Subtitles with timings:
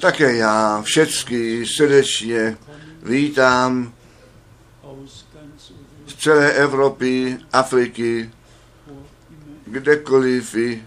[0.00, 2.58] Také já všechny srdečně
[3.02, 3.92] vítám
[6.06, 8.30] z celé Evropy, Afriky,
[9.66, 10.84] kdekoliv vy,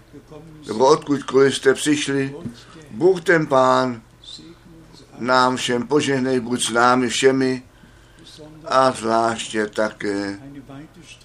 [0.66, 2.34] nebo odkudkoliv jste přišli.
[2.90, 4.02] Bůh ten Pán
[5.18, 7.62] nám všem požehnej, buď s námi všemi
[8.64, 10.38] a zvláště také,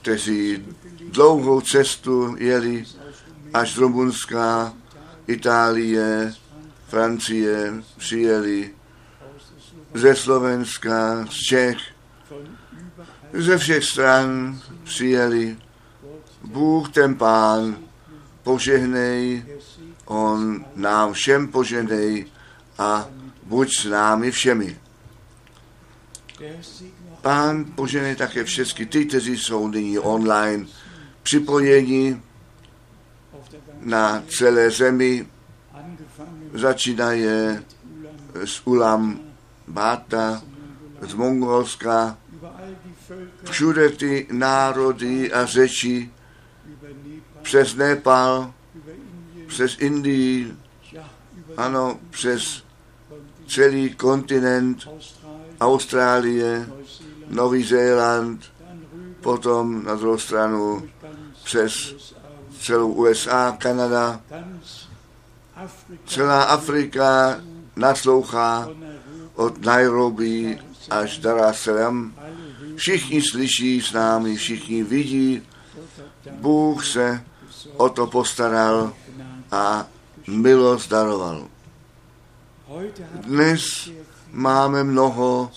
[0.01, 0.65] kteří
[1.11, 2.85] dlouhou cestu jeli
[3.53, 4.73] až z Rumunska,
[5.27, 6.33] Itálie,
[6.89, 8.73] Francie přijeli,
[9.93, 11.77] ze Slovenska, z Čech,
[13.33, 15.57] ze všech stran přijeli.
[16.43, 17.77] Bůh ten Pán,
[18.43, 19.45] požehnej,
[20.05, 22.25] On nám všem požehnej
[22.77, 23.07] a
[23.43, 24.77] buď s námi všemi.
[27.21, 30.65] Pán požehnej také všechny ty, kteří jsou nyní online
[31.23, 32.21] připojeni
[33.79, 35.27] na celé zemi.
[36.53, 37.63] Začínaje
[38.45, 39.19] z Ulam
[39.67, 40.41] Bata,
[41.01, 42.17] z Mongolska,
[43.49, 46.11] všude ty národy a řeči,
[47.41, 48.53] přes Nepal,
[49.47, 50.53] přes Indii,
[51.57, 52.63] ano, přes
[53.47, 54.87] celý kontinent,
[55.61, 56.69] Austrálie,
[57.27, 58.51] Nový Zéland,
[59.21, 60.89] potom na druhou stranu
[61.43, 61.95] přes
[62.61, 64.21] celou USA, Kanada,
[66.05, 67.39] celá Afrika
[67.75, 68.69] naslouchá
[69.35, 70.59] od Nairobi
[70.89, 72.13] až Dar es Salaam.
[72.75, 75.41] Všichni slyší s námi, všichni vidí.
[76.31, 77.23] Bůh se
[77.77, 78.93] o to postaral
[79.51, 79.87] a
[80.27, 81.47] milost daroval.
[83.13, 83.89] Dnes
[84.31, 85.51] máme mnoho,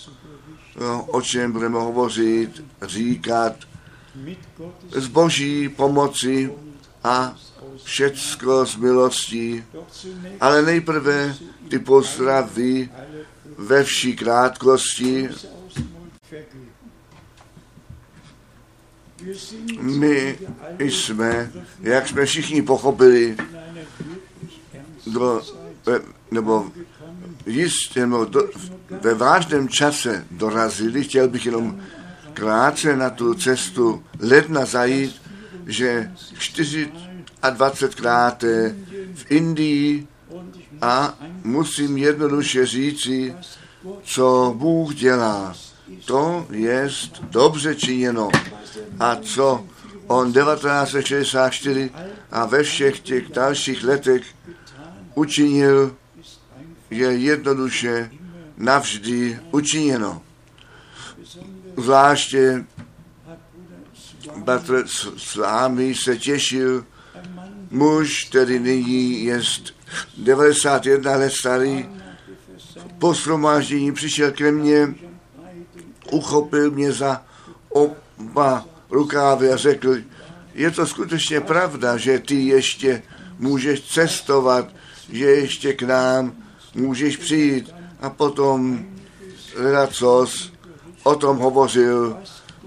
[0.81, 3.53] no, o čem budeme hovořit, říkat,
[4.91, 6.53] z boží pomoci
[7.05, 7.35] a
[7.85, 9.65] všecko z milostí,
[10.41, 11.35] ale nejprve
[11.69, 12.91] ty pozdravy
[13.59, 15.29] ve vší krátkosti.
[19.81, 20.39] My
[20.79, 23.37] jsme, jak jsme všichni pochopili,
[25.07, 25.43] do,
[26.31, 26.71] nebo
[27.47, 28.51] jistě, nebo do,
[29.01, 31.81] ve vážném čase dorazili, chtěl bych jenom
[32.33, 35.23] krátce na tu cestu ledna zajít,
[35.67, 36.13] že
[37.51, 38.45] 24krát
[39.15, 40.07] v Indii
[40.81, 43.35] a musím jednoduše říci,
[44.03, 45.55] co Bůh dělá.
[46.05, 46.89] To je
[47.23, 48.29] dobře činěno.
[49.01, 49.65] A co
[50.07, 51.91] on 1964
[52.31, 54.23] a ve všech těch dalších letech
[55.15, 55.97] učinil,
[56.91, 58.11] je jednoduše
[58.57, 60.23] navždy učiněno.
[61.77, 62.65] Zvláště
[64.37, 64.85] bratr
[65.17, 66.85] Slámy se těšil,
[67.73, 69.41] muž, který nyní je
[70.17, 71.89] 91 let starý,
[72.99, 74.95] po shromáždění přišel ke mně,
[76.11, 77.23] uchopil mě za
[77.69, 79.97] oba rukávy a řekl,
[80.55, 83.03] je to skutečně pravda, že ty ještě
[83.39, 84.69] můžeš cestovat,
[85.13, 86.33] že ještě k nám
[86.75, 87.75] můžeš přijít.
[88.01, 88.85] A potom
[89.55, 90.53] ledacos
[91.03, 92.17] o tom hovořil,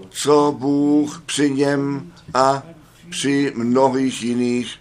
[0.10, 2.64] co Bůh při něm a
[3.10, 4.80] při mnohých jiných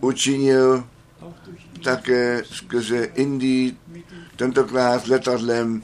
[0.00, 0.84] učinil
[1.84, 3.76] také skrze Indii,
[4.36, 5.82] tentokrát letadlem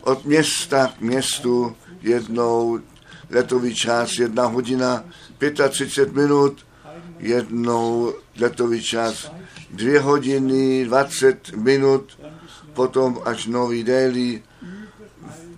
[0.00, 2.78] od města k městu jednou
[3.30, 5.04] letový čas, jedna hodina
[5.70, 6.66] 35 minut,
[7.18, 9.32] jednou letový čas
[9.70, 12.18] dvě hodiny 20 minut,
[12.72, 14.42] potom až Nový Delhi.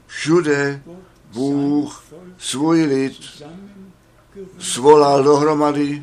[0.06, 0.82] Všude
[1.32, 2.04] Bůh
[2.38, 3.44] svůj lid
[4.58, 6.02] svolal dohromady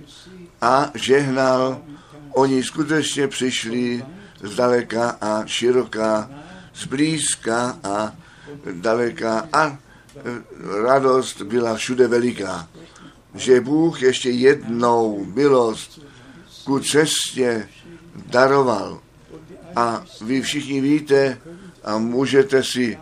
[0.61, 1.81] a žehnal.
[2.33, 4.05] Oni skutečně přišli
[4.43, 6.29] zdaleka a široká,
[6.75, 8.15] zblízka a
[8.71, 9.77] daleka a e,
[10.83, 12.67] radost byla všude veliká,
[13.35, 16.01] že Bůh ještě jednou milost
[16.63, 17.69] ku cestě
[18.27, 18.99] daroval.
[19.75, 21.37] A vy všichni víte
[21.83, 22.97] a můžete si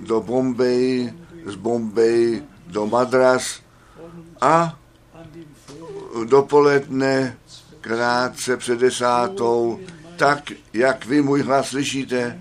[0.06, 1.12] do Bombay,
[1.46, 3.61] z Bombay do Madras
[4.40, 4.78] a
[6.25, 7.37] dopoledne
[7.80, 9.78] krátce před desátou,
[10.16, 12.40] tak jak vy můj hlas slyšíte,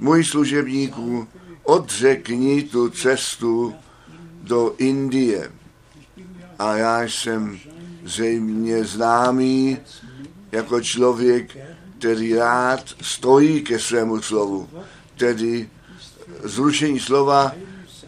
[0.00, 1.28] můj služebníků,
[1.62, 3.74] odřekni tu cestu
[4.42, 5.52] do Indie.
[6.58, 7.58] A já jsem
[8.04, 9.78] zřejmě známý
[10.52, 11.56] jako člověk,
[12.04, 14.68] který rád stojí ke svému slovu.
[15.16, 15.68] Tedy
[16.42, 17.52] zrušení slova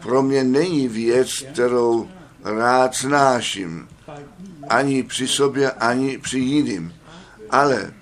[0.02, 2.08] pro mě není věc, kterou
[2.44, 3.88] rád snáším.
[4.68, 6.94] Ani při sobě, ani při jiným.
[7.50, 7.92] Ale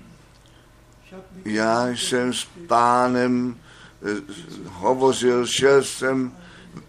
[1.44, 4.22] já jsem s pánem eh,
[4.66, 6.32] hovořil, šel jsem,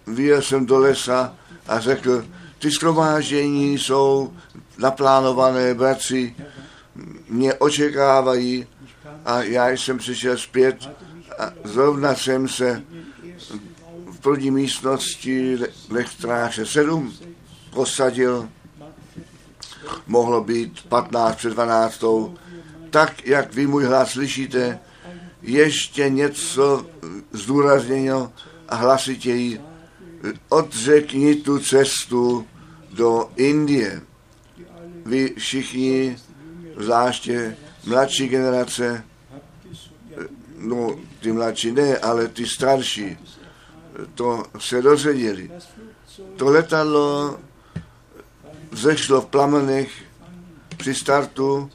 [0.07, 1.35] vyjel jsem do lesa
[1.67, 2.25] a řekl,
[2.59, 4.33] ty skromáždění jsou
[4.77, 6.35] naplánované, bratři
[7.29, 8.67] mě očekávají
[9.25, 10.89] a já jsem přišel zpět
[11.39, 12.83] a zrovna jsem se
[14.11, 15.57] v první místnosti
[15.89, 17.13] lektráře 7
[17.73, 18.49] posadil,
[20.07, 22.03] mohlo být 15 před 12.
[22.89, 24.79] Tak, jak vy můj hlas slyšíte,
[25.41, 26.85] ještě něco
[27.31, 28.33] zdůrazněno
[28.69, 29.61] a hlasitěji,
[30.49, 32.47] odřekni tu cestu
[32.93, 34.01] do Indie.
[35.05, 36.17] Vy všichni,
[36.77, 39.03] zvláště mladší generace,
[40.57, 43.17] no ty mladší ne, ale ty starší,
[44.15, 45.51] to se dozvěděli.
[46.35, 47.39] To letadlo
[48.71, 49.91] zešlo v plamenech
[50.77, 51.69] při startu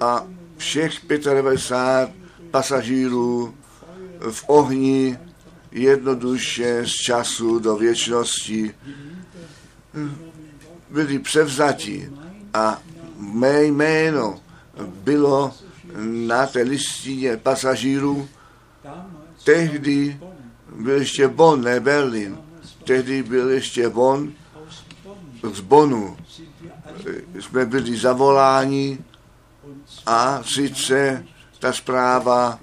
[0.00, 0.92] a všech
[1.24, 3.54] 95 pasažírů
[4.30, 5.18] v ohni
[5.72, 8.74] jednoduše z času do věčnosti
[10.90, 12.10] byli převzati
[12.54, 12.82] a
[13.16, 14.40] mé jméno
[14.86, 15.54] bylo
[16.00, 18.28] na té listině pasažírů.
[19.44, 20.20] Tehdy
[20.76, 22.38] byl ještě Bonn, ne Berlin.
[22.84, 24.32] Tehdy byl ještě Bonn
[25.52, 26.16] z Bonu.
[27.40, 28.98] Jsme byli zavoláni
[30.06, 31.24] a sice
[31.58, 32.58] ta zpráva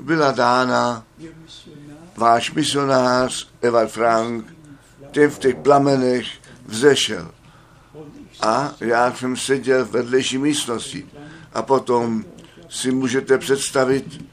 [0.00, 1.04] byla dána
[2.16, 4.54] váš misionář Eval Frank,
[5.10, 6.26] ten v těch plamenech
[6.66, 7.30] vzešel.
[8.40, 11.06] A já jsem seděl v vedlejší místnosti.
[11.52, 12.24] A potom
[12.68, 14.24] si můžete představit,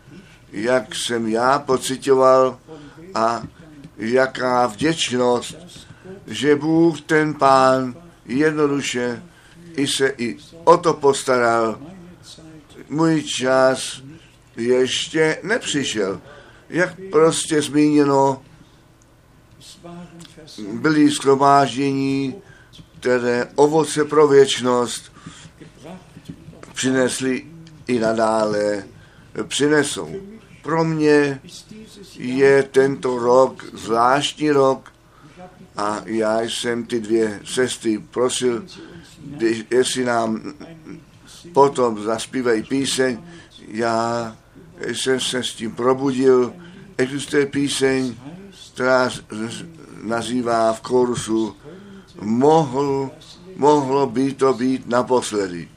[0.51, 2.59] jak jsem já pocitoval
[3.13, 3.43] a
[3.97, 5.57] jaká vděčnost,
[6.27, 7.95] že Bůh ten pán
[8.25, 9.23] jednoduše
[9.75, 11.79] i se i o to postaral.
[12.89, 14.01] Můj čas
[14.57, 16.21] ještě nepřišel.
[16.69, 18.41] Jak prostě zmíněno,
[20.73, 22.35] byli schromáždění,
[22.99, 25.11] které ovoce pro věčnost
[26.73, 27.50] přinesli
[27.87, 28.83] i nadále
[29.47, 30.09] přinesou.
[30.61, 31.41] Pro mě
[32.17, 34.91] je tento rok zvláštní rok
[35.77, 38.65] a já jsem ty dvě sestry prosil,
[39.71, 40.53] jestli nám
[41.53, 43.23] potom zaspívají píseň.
[43.67, 44.35] Já
[44.87, 46.53] jsem se s tím probudil.
[46.97, 48.15] Existuje píseň,
[48.73, 49.09] která
[50.03, 51.55] nazývá v korusu
[52.21, 53.11] mohl,
[53.55, 55.69] mohlo by to být naposledy.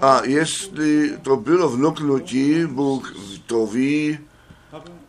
[0.00, 3.14] A jestli to bylo vnuknutí, Bůh
[3.46, 4.18] to ví,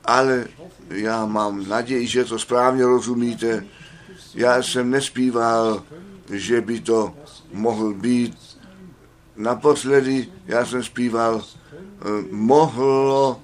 [0.05, 0.47] ale
[0.89, 3.65] já mám naději, že to správně rozumíte.
[4.33, 5.83] Já jsem nespíval,
[6.29, 7.13] že by to
[7.53, 8.37] mohl být
[9.35, 13.41] naposledy, já jsem zpíval, eh, mohlo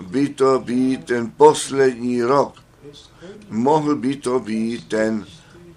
[0.00, 2.54] by to být ten poslední rok.
[3.50, 5.26] Mohl by to být ten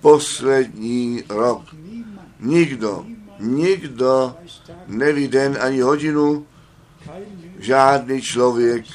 [0.01, 1.61] poslední rok.
[2.39, 3.05] Nikdo,
[3.39, 4.35] nikdo
[4.87, 6.45] neví den ani hodinu,
[7.59, 8.85] žádný člověk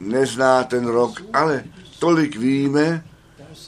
[0.00, 1.64] nezná ten rok, ale
[1.98, 3.04] tolik víme,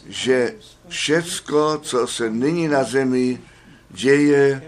[0.06, 0.54] že
[0.88, 3.40] všecko, co se nyní na zemi
[3.90, 4.62] děje,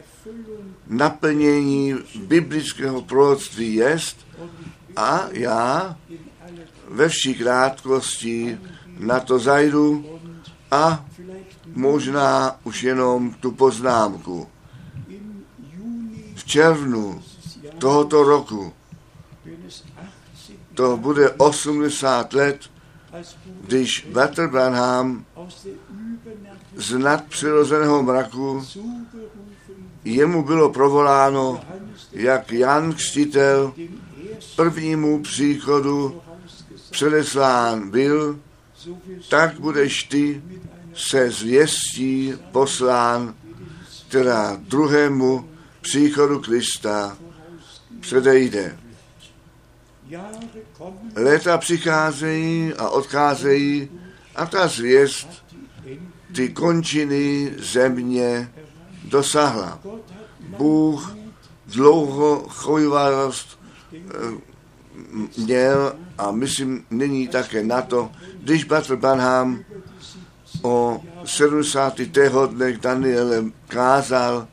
[0.87, 4.27] naplnění biblického proroctví jest
[4.97, 5.97] a já
[6.89, 8.59] ve vší krátkosti
[8.99, 10.19] na to zajdu
[10.71, 11.05] a
[11.75, 14.49] možná už jenom tu poznámku.
[16.47, 17.23] Červnu
[17.79, 18.73] tohoto roku.
[20.75, 22.61] To bude 80 let,
[23.61, 25.25] když Walter Branham
[26.77, 28.67] z nadpřirozeného mraku
[30.05, 31.61] jemu bylo provoláno,
[32.13, 33.75] jak Jan Křtitel
[34.57, 36.21] prvnímu příchodu
[36.91, 38.41] předeslán byl,
[39.29, 40.43] tak budeš ty
[40.95, 43.35] se zvěstí poslán,
[44.09, 45.49] která druhému
[45.87, 47.17] příchodu Krista
[48.01, 48.79] předejde.
[51.17, 53.89] Léta přicházejí a odcházejí
[54.37, 55.29] a ta zvěst
[56.35, 58.53] ty končiny země
[59.05, 59.81] dosahla.
[60.59, 61.17] Bůh
[61.67, 63.59] dlouho chojvalost
[63.95, 63.99] eh,
[65.37, 68.11] měl a myslím, není také na to,
[68.43, 69.65] když Batr Banham
[70.63, 72.01] o 70.
[72.51, 74.49] dnech Danielem kázal,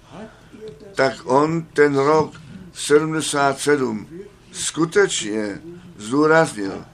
[0.95, 2.33] tak on ten rok
[2.73, 4.07] 77
[4.51, 5.61] skutečně
[5.97, 6.85] zdůraznil,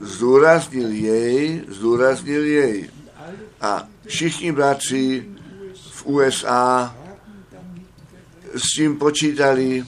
[0.00, 2.90] zdůraznil jej, zdůraznil jej.
[3.60, 5.28] A všichni bratři
[5.90, 6.96] v USA
[8.54, 9.86] s tím počítali,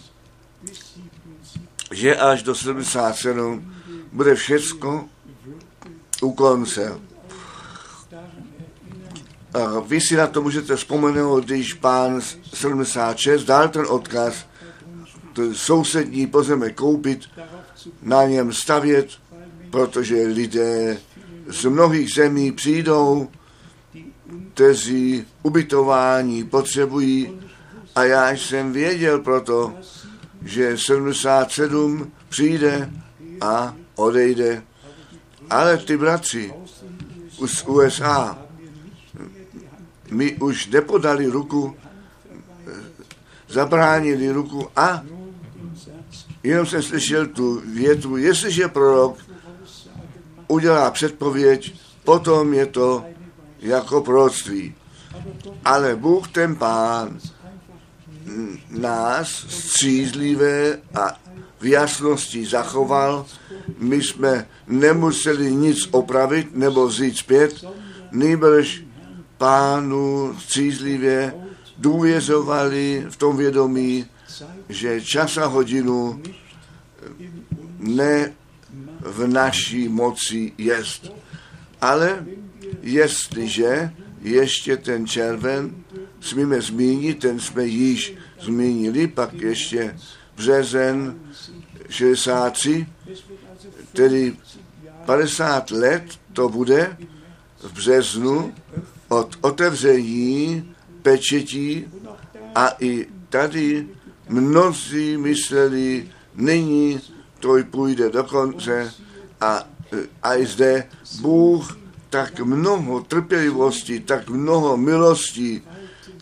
[1.91, 3.75] že až do 77
[4.13, 5.09] bude všecko
[6.23, 7.12] u konce.
[9.87, 12.21] Vy si na to můžete vzpomenout, když pán
[12.55, 14.47] 76 dal ten odkaz,
[15.33, 17.21] to sousední pozemek koupit,
[18.03, 19.09] na něm stavět,
[19.71, 20.99] protože lidé
[21.49, 23.29] z mnohých zemí přijdou,
[24.55, 27.41] kteří ubytování potřebují
[27.95, 29.75] a já jsem věděl proto,
[30.43, 32.91] že 77 přijde
[33.41, 34.63] a odejde.
[35.51, 36.53] Ale ty bratři
[37.47, 38.42] z USA
[40.13, 41.77] mi už nepodali ruku,
[43.49, 45.03] zabránili ruku a
[46.43, 49.19] jenom jsem slyšel tu větu, jestliže prorok
[50.49, 53.05] udělá předpověď, potom je to
[53.59, 54.75] jako proroctví.
[55.65, 57.19] Ale Bůh ten pán
[58.71, 61.21] nás střízlivé a
[61.61, 63.27] v jasnosti zachoval.
[63.79, 67.65] My jsme nemuseli nic opravit nebo vzít zpět,
[68.13, 68.83] nýbrž
[69.43, 71.35] pánu střízlivě
[71.79, 74.07] důvěřovali v tom vědomí,
[74.69, 76.23] že čas a hodinu
[77.79, 78.33] ne
[79.01, 81.13] v naší moci jest.
[81.81, 82.27] Ale
[82.83, 85.75] jestliže ještě ten červen
[86.21, 89.99] smíme zmínit, ten jsme již zmínili, pak ještě
[90.37, 91.19] březen
[91.89, 92.87] 63,
[93.93, 94.37] tedy
[95.05, 96.97] 50 let to bude
[97.63, 98.55] v březnu
[99.13, 101.85] od otevření pečetí
[102.55, 103.87] a i tady
[104.29, 107.01] mnozí mysleli, nyní
[107.41, 108.95] to půjde do konce
[109.41, 109.69] a,
[110.23, 110.89] a i zde
[111.21, 111.79] Bůh
[112.11, 115.63] tak mnoho trpělivosti, tak mnoho milostí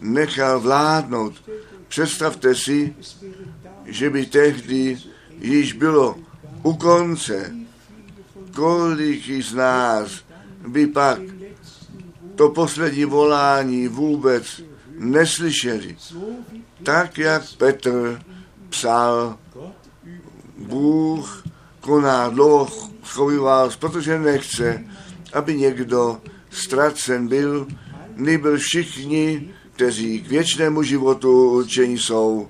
[0.01, 1.35] nechal vládnout.
[1.89, 2.95] Představte si,
[3.85, 4.99] že by tehdy
[5.39, 6.17] již bylo
[6.63, 7.55] u konce,
[8.55, 10.25] kolik z nás
[10.67, 11.40] by pak
[12.41, 14.63] to poslední volání vůbec
[14.99, 15.97] neslyšeli.
[16.83, 18.23] Tak, jak Petr
[18.69, 19.39] psal,
[20.59, 21.45] Bůh
[21.81, 24.85] koná dlouho schovýval, protože nechce,
[25.33, 27.67] aby někdo ztracen byl,
[28.17, 32.49] nebyl všichni, kteří k věčnému životu určení jsou.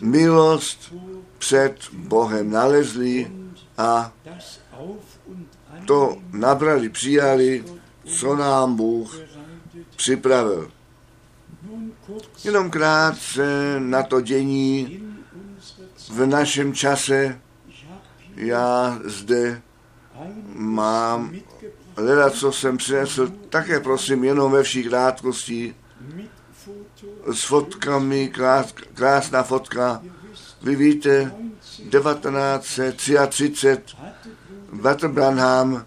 [0.00, 0.94] Milost
[1.38, 3.32] před Bohem nalezli
[3.78, 4.12] a
[5.86, 7.64] to nabrali, přijali,
[8.18, 9.18] co nám Bůh
[9.96, 10.70] připravil.
[12.44, 15.02] Jenom krátce na to dění
[16.10, 17.40] v našem čase.
[18.36, 19.62] Já zde
[20.54, 21.32] mám
[21.96, 25.74] hledat, co jsem přinesl, také prosím jenom ve všech krátkostí
[27.32, 30.02] s fotkami, krás, krásná fotka.
[30.62, 33.78] Vy víte, 1933
[34.72, 35.86] Walter Branham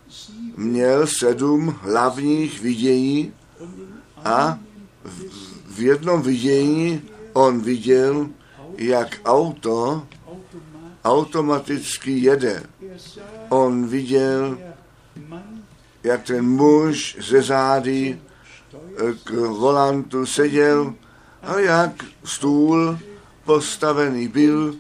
[0.58, 3.34] měl sedm hlavních vidění
[4.26, 4.60] a
[5.68, 7.02] v jednom vidění
[7.34, 8.30] on viděl,
[8.78, 10.08] jak auto
[11.04, 12.64] automaticky jede.
[13.50, 14.58] On viděl,
[16.04, 18.20] jak ten muž ze zády
[18.70, 20.94] eh, k volantu seděl
[21.42, 23.00] a jak stůl
[23.46, 24.76] postavený byl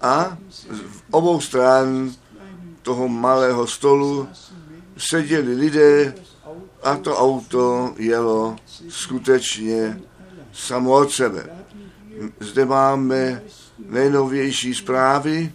[0.00, 0.38] a
[0.70, 2.12] v obou stran
[2.82, 4.28] toho malého stolu
[4.96, 6.14] seděli lidé
[6.82, 8.56] a to auto jelo
[8.88, 10.00] skutečně
[10.52, 11.46] samo od sebe.
[12.40, 13.42] Zde máme
[13.88, 15.52] nejnovější zprávy,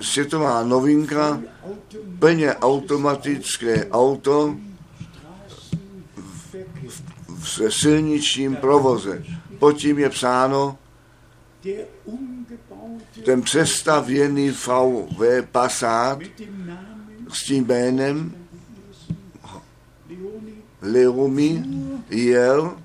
[0.00, 1.42] světová novinka,
[2.18, 4.56] plně automatické auto
[7.28, 9.24] v silničním provoze.
[9.58, 10.78] Pod tím je psáno,
[13.24, 16.18] ten přestavěný VW Passat
[17.36, 18.34] s tím jménem
[20.82, 21.64] Leomi
[22.10, 22.76] jel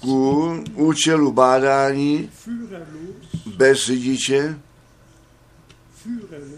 [0.00, 2.30] ku účelu bádání
[3.56, 4.60] bez řidiče,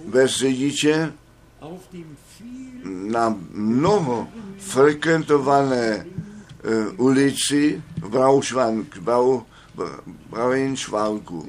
[0.07, 1.13] bez řidiče
[2.85, 9.41] na mnoho frekventované uh, ulici v Braunschweig, Brau,
[10.31, 11.49] Braunschweigu.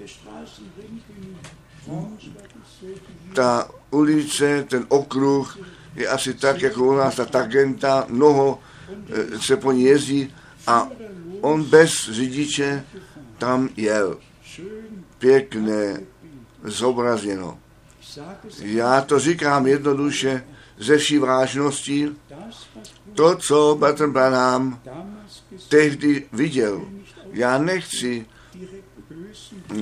[3.33, 5.57] Ta ulice, ten okruh
[5.95, 10.33] je asi tak, jako u nás ta tagenta, mnoho uh, se po ní jezdí
[10.67, 10.89] a
[11.41, 12.85] on bez řidiče
[13.37, 14.17] tam jel.
[15.19, 16.01] Pěkné
[16.63, 17.59] zobrazeno.
[18.59, 20.43] Já to říkám jednoduše
[20.79, 22.17] ze vší vážností.
[23.13, 24.79] To, co Bratr Branham
[25.69, 26.85] tehdy viděl.
[27.31, 28.25] Já nechci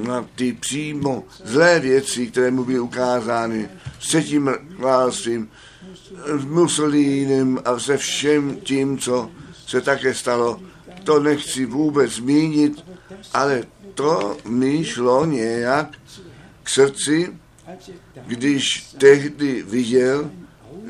[0.03, 5.49] na ty přímo zlé věci, které mu byly ukázány s třetím královstvím,
[6.39, 9.29] s Mussolínem a se všem tím, co
[9.67, 10.61] se také stalo.
[11.03, 12.85] To nechci vůbec zmínit,
[13.33, 13.63] ale
[13.93, 15.97] to mi šlo nějak
[16.63, 17.33] k srdci,
[18.27, 20.31] když tehdy viděl,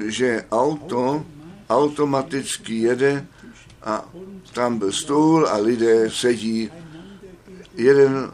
[0.08, 1.25] že auto
[1.69, 3.25] automaticky jede
[3.84, 4.10] a
[4.54, 6.69] tam byl stůl a lidé sedí
[7.75, 8.32] jeden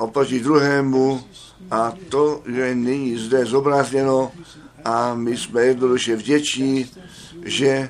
[0.00, 1.24] oproti druhému.
[1.70, 4.32] A to je nyní zde zobrazněno
[4.84, 6.90] a my jsme jednoduše vděční,
[7.44, 7.88] že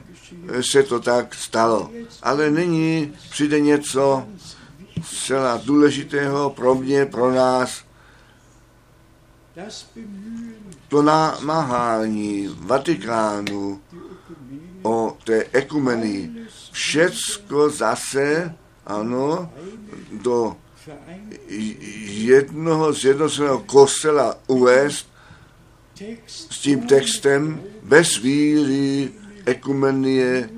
[0.60, 1.90] se to tak stalo.
[2.22, 4.24] Ale nyní přijde něco
[5.02, 7.84] zcela důležitého pro mě, pro nás,
[10.88, 13.80] to namáhání Vatikánu
[14.82, 16.30] o té ekumeny,
[16.72, 18.54] všecko zase,
[18.86, 19.52] ano,
[20.12, 20.56] do
[22.06, 25.08] jednoho zjednoceného kostela uvést
[26.26, 29.12] s tím textem bez víry
[29.46, 30.50] ekumenie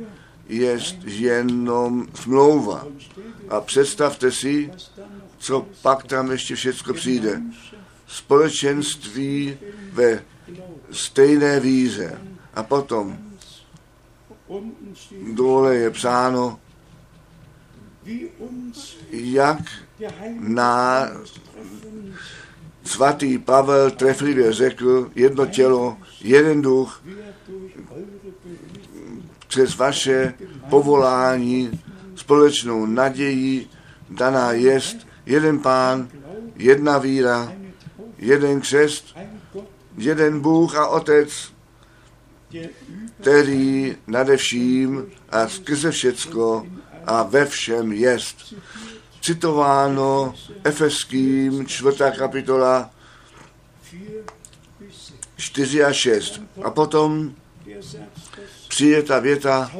[0.48, 2.86] je jenom smlouva.
[3.48, 4.70] A představte si,
[5.38, 7.42] co pak tam ještě všechno přijde.
[8.06, 9.58] Společenství
[9.92, 10.24] ve
[10.90, 12.20] stejné víze.
[12.54, 13.18] A potom
[15.34, 16.60] dole je psáno,
[19.10, 19.58] jak
[20.40, 21.08] na
[22.84, 27.02] svatý Pavel treflivě řekl, jedno tělo, jeden duch,
[29.48, 30.34] přes vaše
[30.70, 31.80] povolání,
[32.14, 33.68] společnou naději,
[34.10, 36.08] daná jest jeden pán,
[36.56, 37.52] jedna víra,
[38.18, 39.16] jeden křest,
[39.96, 41.52] jeden Bůh a Otec,
[43.20, 46.66] který nade vším a skrze všecko
[47.06, 48.54] a ve všem jest.
[49.22, 52.90] Citováno Efeským, čtvrtá kapitola,
[55.36, 56.40] 4 a 6.
[56.62, 57.34] A potom
[58.68, 59.70] přijde ta věta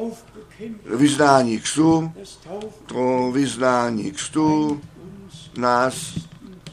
[0.96, 2.12] vyznání kstu,
[2.86, 4.80] to vyznání kstu
[5.56, 6.18] nás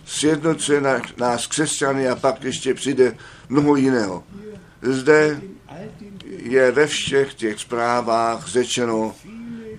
[0.05, 0.81] sjednocuje
[1.17, 3.17] nás křesťany a pak ještě přijde
[3.49, 4.23] mnoho jiného.
[4.81, 5.41] Zde
[6.25, 9.15] je ve všech těch zprávách řečeno,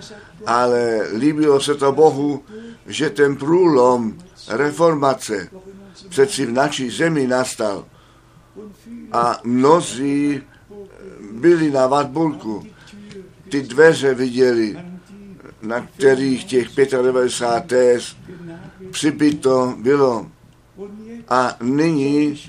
[0.45, 2.43] ale líbilo se to Bohu,
[2.87, 5.49] že ten průlom reformace
[6.09, 7.85] přeci v naší zemi nastal
[9.11, 10.41] a mnozí
[11.31, 12.63] byli na Wartburgu.
[13.49, 14.77] Ty dveře viděli,
[15.61, 16.67] na kterých těch
[17.01, 18.15] 95 tez
[18.91, 20.27] přibyto bylo.
[21.29, 22.41] A nyní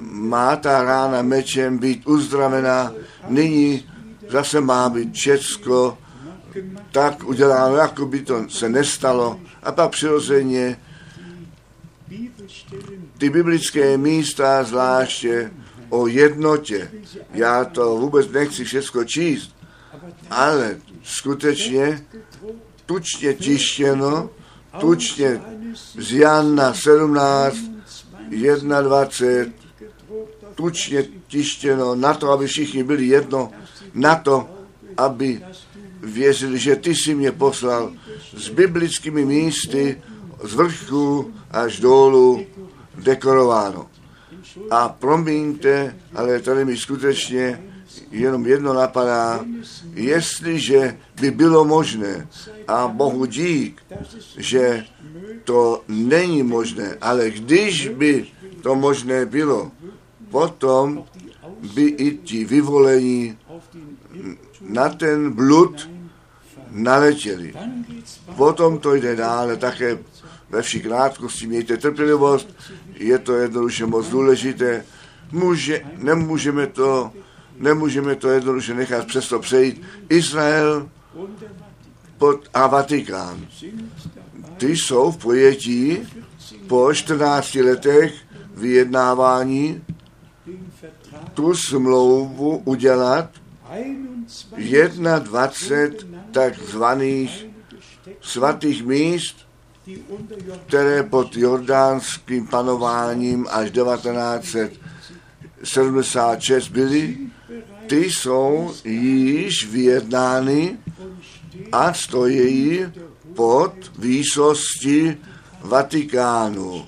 [0.00, 2.92] má ta rána mečem být uzdravená,
[3.28, 3.84] nyní
[4.28, 5.98] zase má být Česko
[6.92, 9.40] tak uděláno, jako by to se nestalo.
[9.62, 10.80] A pak přirozeně
[13.18, 15.50] ty biblické místa, zvláště
[15.88, 16.90] o jednotě.
[17.34, 19.56] Já to vůbec nechci všechno číst,
[20.30, 22.06] ale skutečně
[22.86, 24.30] tučně tištěno,
[24.80, 25.40] tučně
[25.98, 27.56] z Jana 17,
[28.82, 29.52] 21,
[30.54, 33.50] tučně tištěno na to, aby všichni byli jedno,
[33.94, 34.48] na to,
[34.96, 35.42] aby
[36.02, 37.92] věřili, že ty jsi mě poslal
[38.36, 40.02] s biblickými místy
[40.44, 42.46] z vrchu až dolů
[42.98, 43.86] dekorováno.
[44.70, 47.62] A promiňte, ale tady mi skutečně
[48.10, 49.44] jenom jedno napadá,
[49.94, 52.28] jestliže by bylo možné,
[52.68, 53.82] a Bohu dík,
[54.36, 54.84] že
[55.44, 58.26] to není možné, ale když by
[58.62, 59.70] to možné bylo,
[60.30, 61.04] potom
[61.74, 63.38] by i ti vyvolení
[64.60, 65.90] na ten blud
[66.70, 67.54] naletěli.
[68.36, 69.98] Potom to jde dále také
[70.50, 72.48] ve vší krátkosti, mějte trpělivost,
[72.98, 74.84] je to jednoduše moc důležité.
[75.32, 77.12] Může, nemůžeme to,
[77.58, 79.82] nemůžeme to jednoduše nechat přesto přejít.
[80.08, 80.88] Izrael
[82.18, 83.46] pod, a Vatikán.
[84.56, 85.98] Ty jsou v pojetí
[86.66, 88.14] po 14 letech
[88.54, 89.82] vyjednávání
[91.34, 93.30] tu smlouvu udělat
[95.18, 97.46] 21 takzvaných
[98.20, 99.45] svatých míst,
[100.66, 107.16] které pod jordánským panováním až 1976 byly,
[107.86, 110.76] ty jsou již vyjednány
[111.72, 112.86] a stojí
[113.34, 115.16] pod výsosti
[115.60, 116.86] Vatikánu.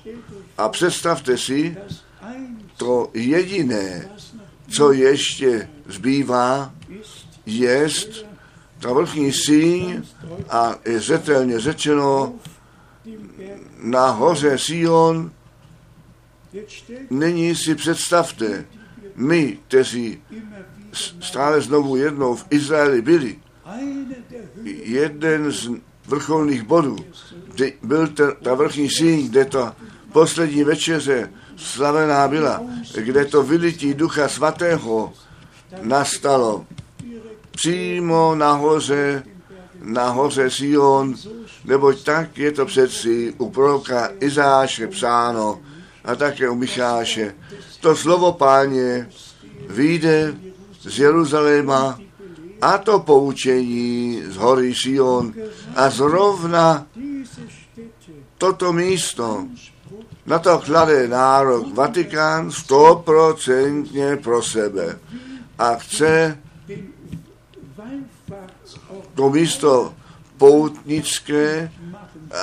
[0.57, 1.77] A představte si,
[2.77, 4.09] to jediné,
[4.69, 6.73] co ještě zbývá,
[7.45, 8.25] jest
[8.79, 10.03] ta vrchní síň
[10.49, 12.33] a je zetelně řečeno
[13.81, 15.31] na hoře Sion.
[17.09, 18.65] Nyní si představte,
[19.15, 20.21] my, kteří
[21.19, 23.35] stále znovu jednou v Izraeli byli,
[24.83, 25.69] jeden z
[26.07, 26.97] vrcholných bodů,
[27.53, 29.75] kde byl ta, ta vrchní síň, kde ta
[30.11, 32.61] poslední večeře slavená byla,
[32.95, 35.13] kde to vylití Ducha Svatého
[35.81, 36.65] nastalo
[37.51, 39.23] přímo nahoře,
[39.81, 41.15] nahoře Sion,
[41.65, 45.59] neboť tak je to přeci u proroka Izáše psáno
[46.05, 47.35] a také u Micháše.
[47.79, 49.09] To slovo páně
[49.69, 50.33] vyjde
[50.81, 51.99] z Jeruzaléma
[52.61, 55.33] a to poučení z hory Sion
[55.75, 56.85] a zrovna
[58.37, 59.45] toto místo
[60.25, 64.99] na to klade nárok Vatikán stoprocentně pro sebe
[65.57, 66.37] a chce
[69.15, 69.93] to místo
[70.37, 71.71] poutnické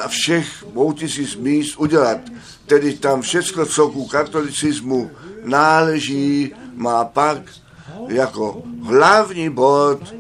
[0.05, 2.19] a všech poutnických míst udělat.
[2.67, 5.11] Tedy tam všechno, co ku katolicismu
[5.45, 7.39] náleží, má pak
[8.09, 10.15] jako hlavní bod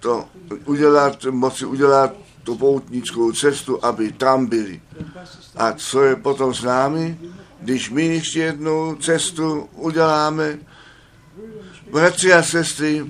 [0.00, 0.24] to
[0.64, 4.80] udělat, moci udělat tu poutnickou cestu, aby tam byli.
[5.56, 7.18] A co je potom s námi,
[7.60, 10.58] když my ještě jednu cestu uděláme,
[11.92, 13.06] bratři a sestry,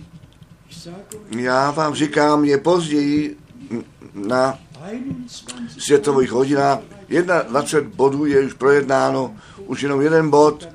[1.38, 3.37] já vám říkám, je později
[4.14, 4.59] na
[5.79, 6.79] světových hodinách.
[7.49, 10.68] 21 bodů je už projednáno, už jenom jeden bod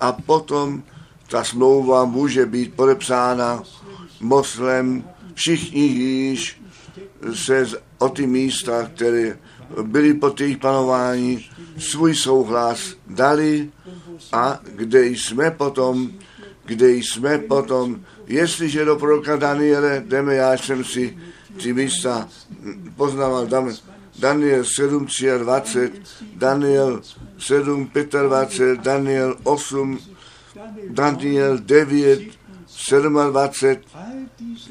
[0.00, 0.82] a potom
[1.28, 3.62] ta smlouva může být podepsána
[4.20, 6.60] moslem, všichni již
[7.34, 7.66] se
[7.98, 9.38] o ty místa, které
[9.82, 13.70] byly pod jejich panování, svůj souhlas dali
[14.32, 16.10] a kde jsme potom,
[16.64, 21.18] kde jsme potom, jestliže do proroka Daniele jdeme, já jsem si
[21.62, 22.28] ty místa
[22.96, 23.48] poznával,
[24.18, 25.06] Daniel 7,
[25.38, 25.92] 23,
[26.36, 27.02] Daniel
[27.38, 27.90] 7,
[28.28, 29.98] 25, Daniel 8,
[30.88, 32.20] Daniel 9,
[33.30, 33.82] 27,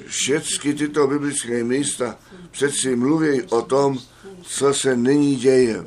[0.07, 2.17] všechny tyto biblické místa
[2.51, 3.97] přeci mluví o tom,
[4.41, 5.85] co se nyní děje.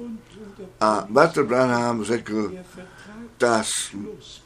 [0.81, 2.52] A Bartel Branham řekl,
[3.38, 3.62] ta,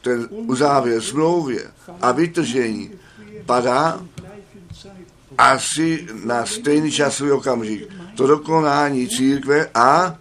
[0.01, 2.91] ten uzávěr smlouvě a vytržení
[3.45, 4.01] padá
[5.37, 7.89] asi na stejný časový okamžik.
[8.15, 10.17] To dokonání církve a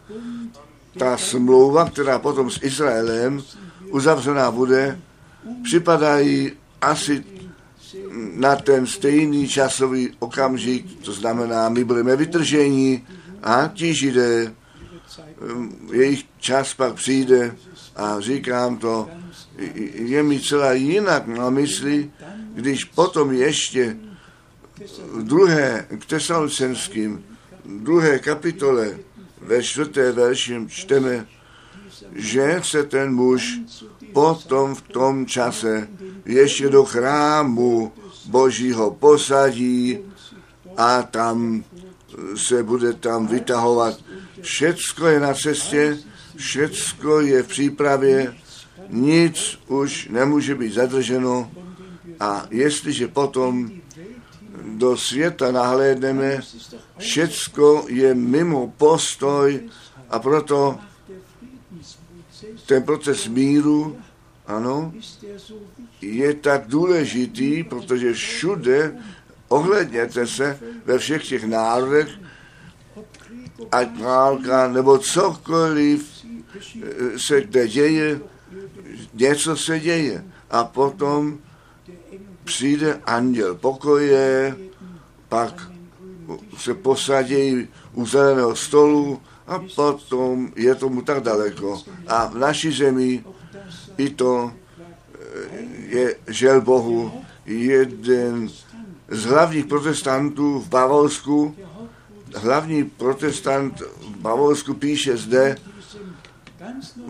[0.99, 3.43] ta smlouva, která potom s Izraelem
[3.91, 4.99] uzavřená bude,
[5.63, 7.25] připadají asi
[8.35, 13.07] na ten stejný časový okamžik, to znamená, my budeme vytržení
[13.43, 14.53] a ti židé,
[15.55, 17.57] um, jejich čas pak přijde
[17.97, 19.09] a říkám to,
[19.95, 22.11] je mi celá jinak na mysli,
[22.55, 23.97] když potom ještě
[25.13, 27.25] v druhé k tesalcenským,
[27.65, 28.99] druhé kapitole
[29.43, 31.27] ve čtvrté verši čteme,
[32.15, 33.61] že se ten muž
[34.13, 35.89] potom v tom čase
[36.25, 37.93] ještě do chrámu
[38.27, 39.99] Božího posadí
[40.77, 41.65] a tam
[42.37, 43.99] se bude tam vytahovat.
[44.41, 45.99] Všecko je na cestě,
[46.37, 48.35] všecko je v přípravě,
[48.89, 51.51] nic už nemůže být zadrženo
[52.21, 53.71] a jestliže potom
[54.65, 56.41] do světa nahlédneme,
[56.99, 59.61] všecko je mimo postoj
[60.11, 60.79] a proto
[62.67, 63.97] ten proces míru,
[64.47, 64.93] ano,
[66.01, 68.99] je tak důležitý, protože všude,
[69.49, 72.09] ohledněte se ve všech těch národech,
[73.73, 76.27] ať válka nebo cokoliv
[76.83, 78.21] eh, se kde děje,
[79.15, 80.25] něco se děje.
[80.51, 81.39] A potom
[82.45, 84.57] přijde anděl pokoje,
[85.29, 85.71] pak
[86.57, 91.83] se posadí u zeleného stolu a potom je tomu tak daleko.
[92.07, 93.25] A v naší zemi
[93.97, 95.19] i to eh,
[95.89, 97.13] je, žel Bohu,
[97.47, 98.49] jeden
[99.09, 101.57] z hlavních protestantů v Bavorsku,
[102.35, 105.57] hlavní protestant v Bavorsku píše zde,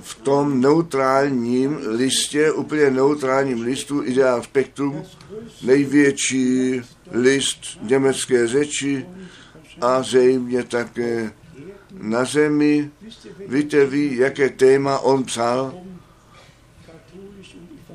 [0.01, 5.03] v tom neutrálním listě, úplně neutrálním listu Ideál Spektrum,
[5.63, 9.07] největší list německé řeči,
[9.81, 11.33] a zřejmě také
[11.93, 12.91] na zemi.
[13.49, 15.75] Víte vy, jaké téma on psal?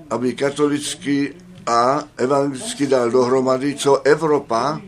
[0.10, 1.30] Aby katolický
[1.68, 4.82] a evangelický dal dohromady, co Evropa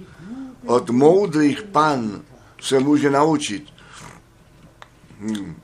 [0.65, 2.21] od moudrých pan
[2.61, 3.65] se může naučit.
[5.19, 5.55] Hmm.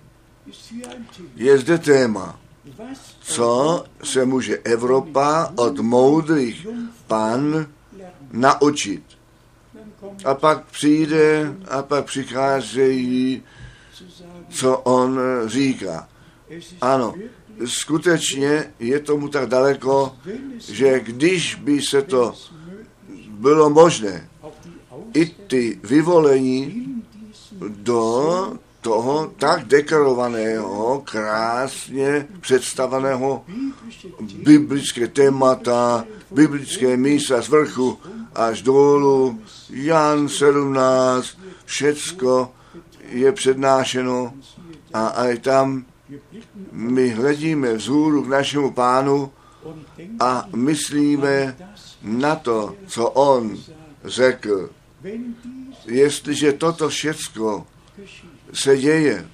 [1.35, 2.39] Je zde téma,
[3.21, 6.67] co se může Evropa od moudrých
[7.07, 7.67] pan
[8.31, 9.03] naučit.
[10.25, 13.43] A pak přijde a pak přicházejí,
[14.49, 16.09] co on říká.
[16.81, 17.15] Ano,
[17.65, 20.15] skutečně je tomu tak daleko,
[20.59, 22.33] že když by se to
[23.29, 24.29] bylo možné,
[25.13, 26.87] i ty vyvolení
[27.67, 33.45] do toho tak dekorovaného, krásně představeného
[34.43, 37.99] biblické témata, biblické místa z vrchu
[38.35, 41.27] až dolů, Jan 17,
[41.65, 42.51] všecko
[43.09, 44.33] je přednášeno
[44.93, 45.85] a aj tam
[46.71, 49.31] my hledíme vzhůru k našemu pánu
[50.19, 51.57] a myslíme
[52.03, 53.57] na to, co on
[54.03, 54.69] řekl.
[55.85, 57.67] Jestliže toto všecko
[58.53, 59.27] se děje,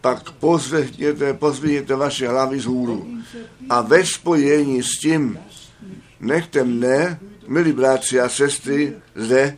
[0.00, 3.06] pak pozvihněte, pozvihněte vaše hlavy z hůru.
[3.68, 5.38] A ve spojení s tím
[6.20, 9.56] nechte mne, milí bratři a sestry, zde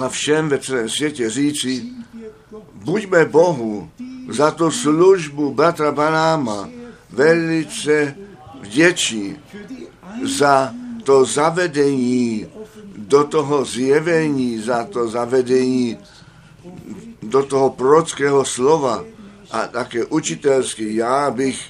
[0.00, 1.84] a všem ve celém světě říci,
[2.74, 3.90] buďme Bohu
[4.28, 6.68] za tu službu bratra Banáma
[7.10, 8.16] velice
[8.60, 9.36] vděční
[10.22, 12.46] za to zavedení
[12.96, 15.98] do toho zjevení, za to zavedení
[17.22, 19.04] do toho prorockého slova
[19.50, 20.94] a také učitelský.
[20.94, 21.60] Já bych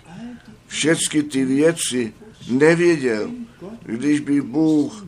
[0.67, 2.13] všechny ty věci
[2.49, 3.31] nevěděl,
[3.83, 5.07] když by Bůh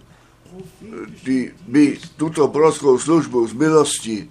[1.24, 4.30] ty, by tuto prorockou službu z milosti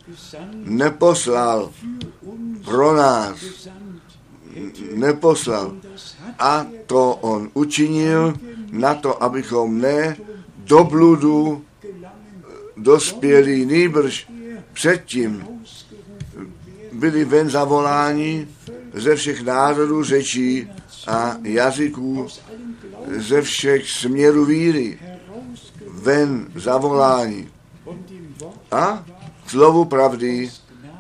[0.54, 1.72] neposlal
[2.66, 3.38] pro nás,
[4.94, 5.76] neposlal.
[6.40, 8.34] A to on učinil
[8.72, 10.18] na to, abychom ne
[10.58, 11.64] do bludu
[12.78, 14.28] dospěli, nýbrž
[14.76, 15.48] předtím
[16.92, 18.48] byli ven zavoláni
[18.94, 20.70] ze všech národů, řečí
[21.08, 22.28] a jazyků,
[23.08, 25.00] ze všech směrů víry,
[25.88, 27.50] ven zavolání.
[28.72, 29.06] A
[29.48, 30.52] slovu pravdy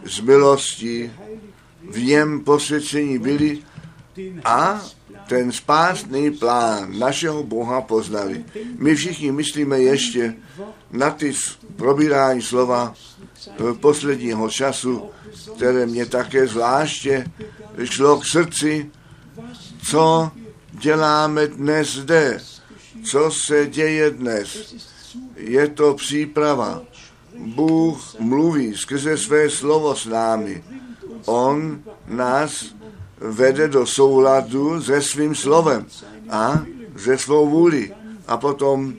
[0.05, 1.11] z milosti
[1.89, 3.59] v něm posvěcení byli
[4.45, 4.81] a
[5.27, 8.45] ten spásný plán našeho Boha poznali.
[8.77, 10.35] My všichni myslíme ještě
[10.91, 11.33] na ty
[11.75, 12.93] probírání slova
[13.79, 15.09] posledního času,
[15.55, 17.25] které mě také zvláště
[17.83, 18.91] šlo k srdci,
[19.89, 20.31] co
[20.71, 22.41] děláme dnes zde,
[23.03, 24.75] co se děje dnes.
[25.35, 26.81] Je to příprava.
[27.37, 30.63] Bůh mluví skrze své slovo s námi.
[31.25, 32.65] On nás
[33.19, 35.85] vede do souladu se svým slovem
[36.29, 36.63] a
[36.95, 37.93] ze svou vůli.
[38.27, 38.93] A potom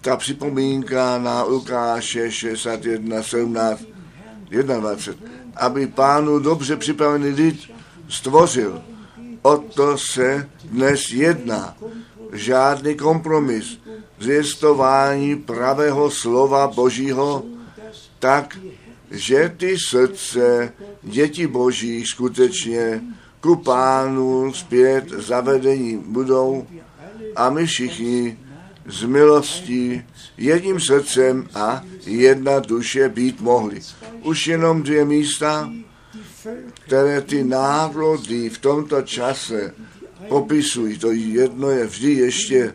[0.00, 3.82] ta připomínka na Lukáše 61, 17,
[4.50, 7.70] 21, aby pánu dobře připravený lid
[8.08, 8.82] stvořil.
[9.42, 11.76] O to se dnes jedná.
[12.32, 13.78] Žádný kompromis.
[14.18, 17.42] Zjistování pravého slova Božího
[18.18, 18.58] tak,
[19.10, 23.02] že ty srdce děti Boží skutečně
[23.40, 26.66] ku pánu zpět zavedení budou
[27.36, 28.38] a my všichni
[28.90, 30.02] z milostí
[30.36, 33.80] jedním srdcem a jedna duše být mohli.
[34.22, 35.70] Už jenom dvě místa,
[36.74, 39.74] které ty národy v tomto čase
[40.28, 40.98] popisují.
[40.98, 42.74] To jedno je vždy ještě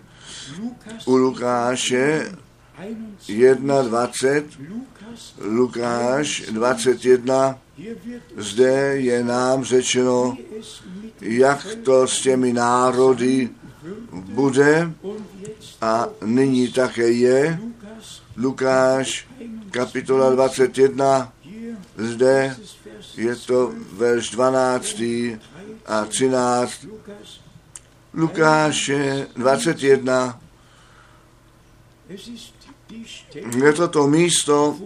[1.05, 2.31] u Lukáše
[3.27, 4.43] 1.20,
[5.39, 7.59] Lukáš 21,
[8.37, 10.37] zde je nám řečeno,
[11.21, 13.49] jak to s těmi národy
[14.11, 14.91] bude
[15.81, 17.59] a nyní také je.
[18.37, 19.27] Lukáš
[19.71, 21.33] kapitola 21,
[21.97, 22.57] zde
[23.17, 25.01] je to verš 12
[25.85, 26.85] a 13.
[28.13, 30.39] Lukáše 21,
[33.63, 34.77] je to to místo,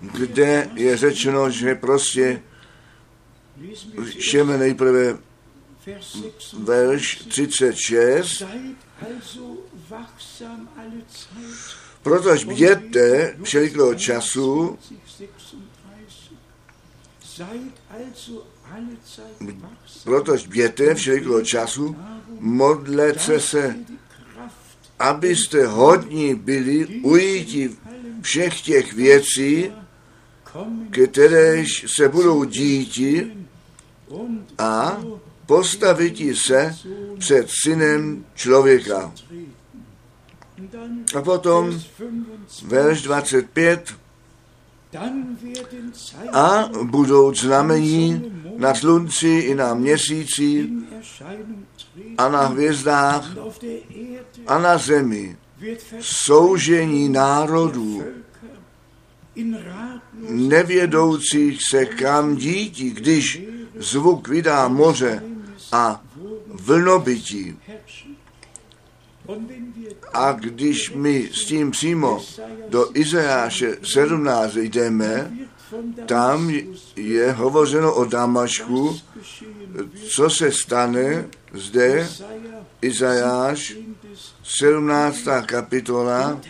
[0.00, 2.42] kde je řečeno, že prostě
[4.18, 5.18] čteme nejprve
[6.58, 8.42] verš 36.
[12.02, 14.78] Protož bděte všelikého času,
[20.04, 21.96] protož bděte všelikého času,
[22.38, 23.76] modlete se
[25.00, 27.78] abyste hodní byli ujítí
[28.20, 29.72] všech těch věcí,
[30.90, 33.36] kteréž se budou díti
[34.58, 35.00] a
[35.50, 36.76] postavití se
[37.18, 39.12] před synem člověka.
[41.18, 41.80] A potom
[42.62, 43.94] verš 25.
[46.32, 50.70] A budou znamení na slunci i na měsíci
[52.18, 53.36] a na hvězdách
[54.46, 55.36] a na zemi
[56.00, 58.02] soužení národů,
[60.28, 63.42] nevědoucích se kam dítí, když
[63.78, 65.29] zvuk vydá moře
[65.72, 66.02] a
[66.46, 67.58] vlnobytí.
[70.12, 72.24] A když my s tím přímo
[72.68, 75.30] do Izajáše 17 jdeme,
[76.06, 76.52] tam
[76.96, 78.98] je hovořeno o Damašku,
[80.08, 82.08] co se stane zde,
[82.82, 83.76] Izajáš,
[84.42, 85.18] 17.
[85.46, 86.40] kapitola,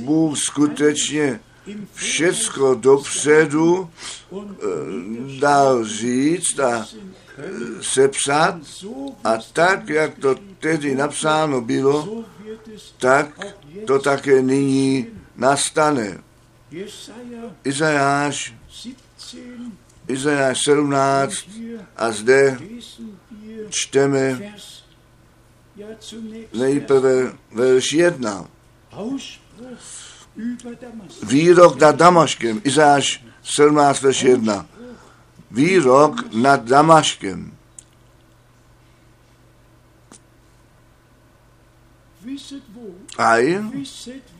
[0.00, 1.40] Bůh skutečně
[1.94, 3.90] všecko dopředu
[4.32, 4.36] eh,
[5.40, 6.86] dal říct a
[7.80, 8.54] sepsat
[9.24, 12.24] a tak, jak to tedy napsáno bylo,
[12.98, 13.40] tak
[13.86, 16.18] to také nyní nastane.
[17.64, 18.54] Izajáš,
[20.08, 21.34] Izajáš 17
[21.96, 22.58] a zde
[23.68, 24.52] čteme
[26.54, 28.46] nejprve verš 1.
[31.22, 34.66] Výrok nad Damaškem, Izáš 17, verš 1.
[35.50, 37.52] Výrok nad Damaškem.
[43.18, 43.62] Aj,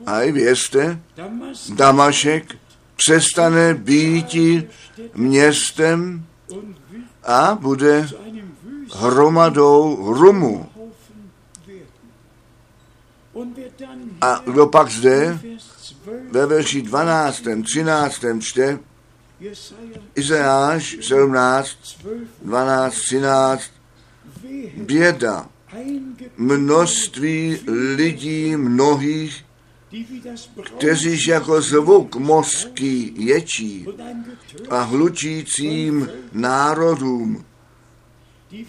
[0.06, 1.00] aj vězte,
[1.74, 2.56] Damašek
[2.96, 4.36] přestane být
[5.14, 6.26] městem
[7.24, 8.09] a bude
[8.94, 10.68] hromadou rumu.
[14.20, 15.38] A kdo pak zde
[16.30, 18.24] ve verši 12., 13.
[18.40, 18.78] čte
[20.14, 21.68] Izajáš 17,
[22.43, 23.62] 12, 13,
[24.76, 25.49] běda,
[26.36, 27.61] množství
[27.97, 29.45] lidí mnohých,
[30.64, 33.86] kteříž jako zvuk mozky ječí
[34.70, 37.45] a hlučícím národům,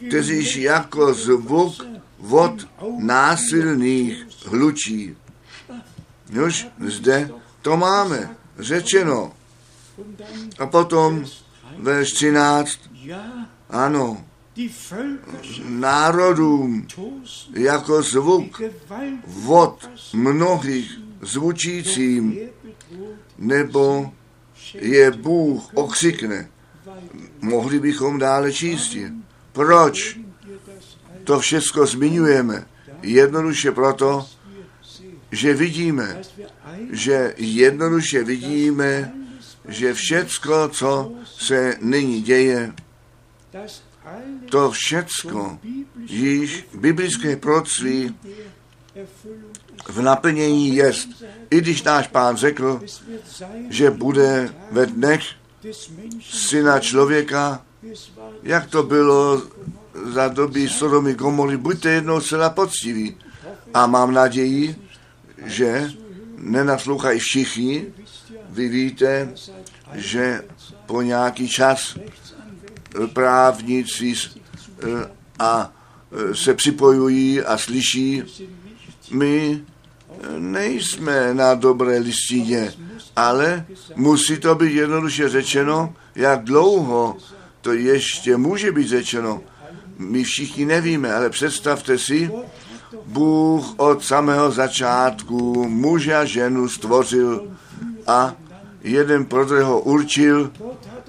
[0.07, 1.85] kteříž jako zvuk
[2.19, 2.67] vod
[2.97, 5.17] násilných hlučí.
[6.45, 9.38] Už zde to máme řečeno.
[10.59, 11.25] A potom
[11.77, 12.79] verš 13,
[13.69, 14.25] ano,
[15.67, 16.87] národům
[17.53, 18.61] jako zvuk
[19.27, 22.39] vod mnohých zvučícím,
[23.37, 24.11] nebo
[24.73, 26.49] je Bůh okřikne.
[27.41, 28.97] Mohli bychom dále číst.
[29.51, 30.19] Proč
[31.23, 32.65] to všechno zmiňujeme?
[33.01, 34.27] Jednoduše proto,
[35.31, 36.21] že vidíme,
[36.91, 39.13] že jednoduše vidíme,
[39.69, 42.73] že všecko, co se nyní děje,
[44.49, 45.59] to všecko
[46.05, 48.15] již biblické proroctví
[49.87, 51.09] v naplnění jest.
[51.49, 52.81] I když náš pán řekl,
[53.69, 55.21] že bude ve dnech
[56.21, 57.61] syna člověka,
[58.43, 59.41] jak to bylo
[60.13, 63.17] za doby Sodomy Gomory, buďte jednou celá poctiví.
[63.73, 64.75] A mám naději,
[65.45, 65.91] že
[66.37, 67.85] nenaslouchají všichni.
[68.49, 69.33] Vy víte,
[69.93, 70.41] že
[70.85, 71.97] po nějaký čas
[73.13, 75.73] právníci eh, a
[76.11, 78.23] eh, se připojují a slyší,
[79.11, 82.73] my eh, nejsme na dobré listině,
[83.15, 87.17] ale musí to být jednoduše řečeno, jak dlouho
[87.61, 89.41] to ještě může být řečeno.
[89.97, 92.31] My všichni nevíme, ale představte si,
[93.05, 97.47] Bůh od samého začátku muže a ženu stvořil
[98.07, 98.35] a
[98.81, 100.51] jeden pro druhého určil,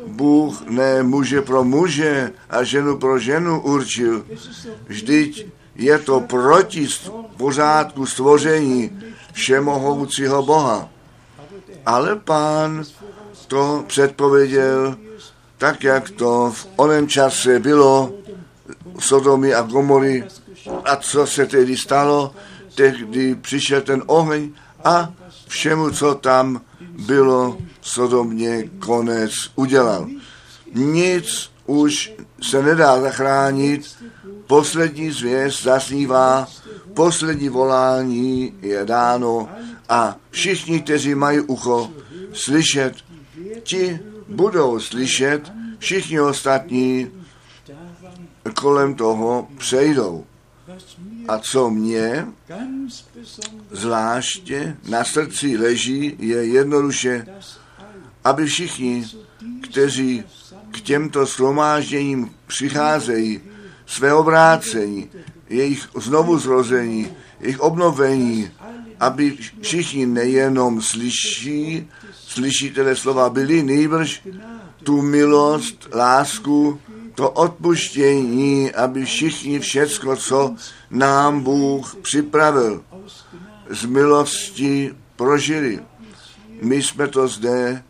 [0.07, 4.25] Bůh ne muže pro muže a ženu pro ženu určil.
[4.87, 6.89] Vždyť je to proti
[7.37, 9.01] pořádku stvoření
[9.33, 10.89] všemohoucího Boha.
[11.87, 12.85] Ale pán
[13.47, 14.97] to předpověděl
[15.59, 18.13] tak, jak to v onem čase bylo
[18.99, 20.25] Sodomy a Gomory
[20.85, 22.35] a co se tedy stalo,
[22.75, 24.53] tehdy přišel ten oheň
[24.85, 25.13] a
[25.49, 30.09] všemu, co tam bylo, Sodomě konec udělal.
[30.75, 32.13] Nic už
[32.43, 33.97] se nedá zachránit,
[34.47, 36.49] poslední zvěst zasnívá,
[36.95, 39.49] poslední volání je dáno
[39.89, 41.91] a všichni, kteří mají ucho
[42.33, 42.95] slyšet,
[43.63, 47.11] ti budou slyšet, všichni ostatní
[48.55, 50.25] kolem toho přejdou.
[51.29, 52.27] A co mě
[53.71, 57.27] zvláště na srdci leží, je jednoduše,
[58.25, 59.07] aby všichni,
[59.63, 60.25] kteří
[60.71, 63.41] k těmto slomážděním přicházejí,
[63.87, 65.11] své obrácení,
[65.49, 67.09] jejich znovuzrození,
[67.41, 68.51] jejich obnovení,
[69.01, 74.23] aby všichni nejenom slyší, slyšíte slova byli, nejbrž
[74.85, 76.81] tu milost, lásku,
[77.21, 80.55] to odpuštění, aby všichni všecko, co
[80.91, 82.85] nám Bůh připravil,
[83.71, 85.81] z milosti prožili.
[86.63, 87.85] My jsme to zde,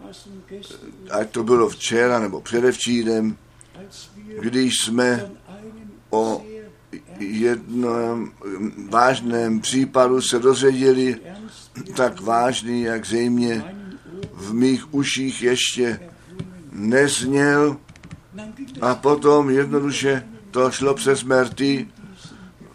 [1.11, 3.37] ať to bylo včera nebo předevčírem,
[4.41, 5.31] když jsme
[6.11, 6.43] o
[7.18, 8.33] jednom
[8.91, 11.16] vážném případu se dozvěděli,
[11.97, 13.74] tak vážný, jak zejmě
[14.33, 16.01] v mých uších ještě
[16.72, 17.76] nezněl
[18.81, 21.89] a potom jednoduše to šlo přes Merty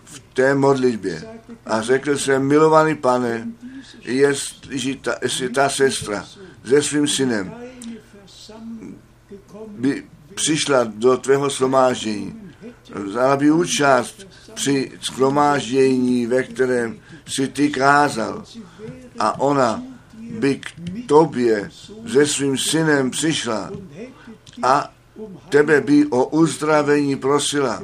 [0.04, 1.24] v té modlitbě.
[1.66, 3.48] A řekl jsem, milovaný pane,
[4.02, 6.26] jestli ta, jestli ta sestra
[6.66, 7.54] se svým synem
[9.68, 10.04] by
[10.36, 12.42] přišla do tvého slomáždění,
[12.94, 18.44] vzala by účast při skromáždění, ve kterém si ty kázal
[19.20, 19.84] a ona
[20.40, 20.72] by k
[21.08, 21.70] tobě
[22.08, 23.72] se svým synem přišla
[24.64, 24.95] a
[25.50, 27.84] tebe by o uzdravení prosila.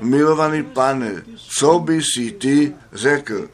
[0.00, 3.48] Milovaný pane, co by si ty řekl?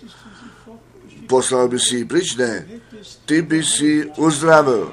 [1.26, 2.66] Poslal by si pryč, ne?
[3.26, 4.92] Ty by si uzdravil.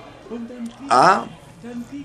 [0.90, 1.30] A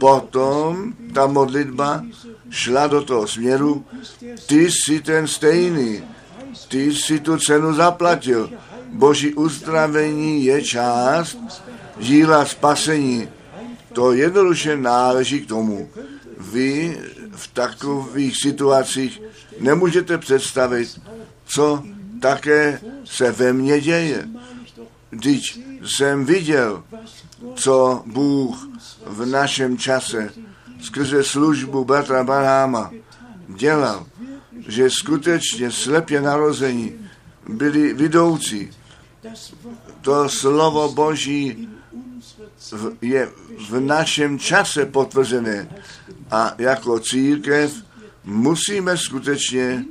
[0.00, 2.05] potom ta modlitba
[2.50, 3.84] šla do toho směru,
[4.46, 6.03] ty jsi ten stejný,
[6.68, 8.50] ty jsi tu cenu zaplatil.
[8.92, 11.38] Boží uzdravení je část
[11.98, 13.28] díla spasení.
[13.93, 15.90] To jednoduše náleží k tomu.
[16.38, 16.99] Vy
[17.30, 19.22] v takových situacích
[19.61, 21.01] nemůžete představit,
[21.45, 21.82] co
[22.20, 24.28] také se ve mně děje.
[25.11, 26.84] Když jsem viděl,
[27.55, 28.68] co Bůh
[29.07, 30.32] v našem čase
[30.80, 32.90] skrze službu bratra Barháma
[33.49, 34.07] dělal,
[34.68, 36.93] že skutečně slepě narození
[37.49, 38.70] byli vidoucí.
[40.01, 41.68] To slovo Boží
[43.02, 43.28] je
[43.70, 45.68] v našem čase potvrzené.
[46.30, 47.72] A jako církev
[48.24, 49.84] musíme skutečně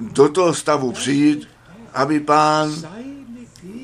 [0.00, 1.48] do toho stavu přijít,
[1.94, 2.72] aby pán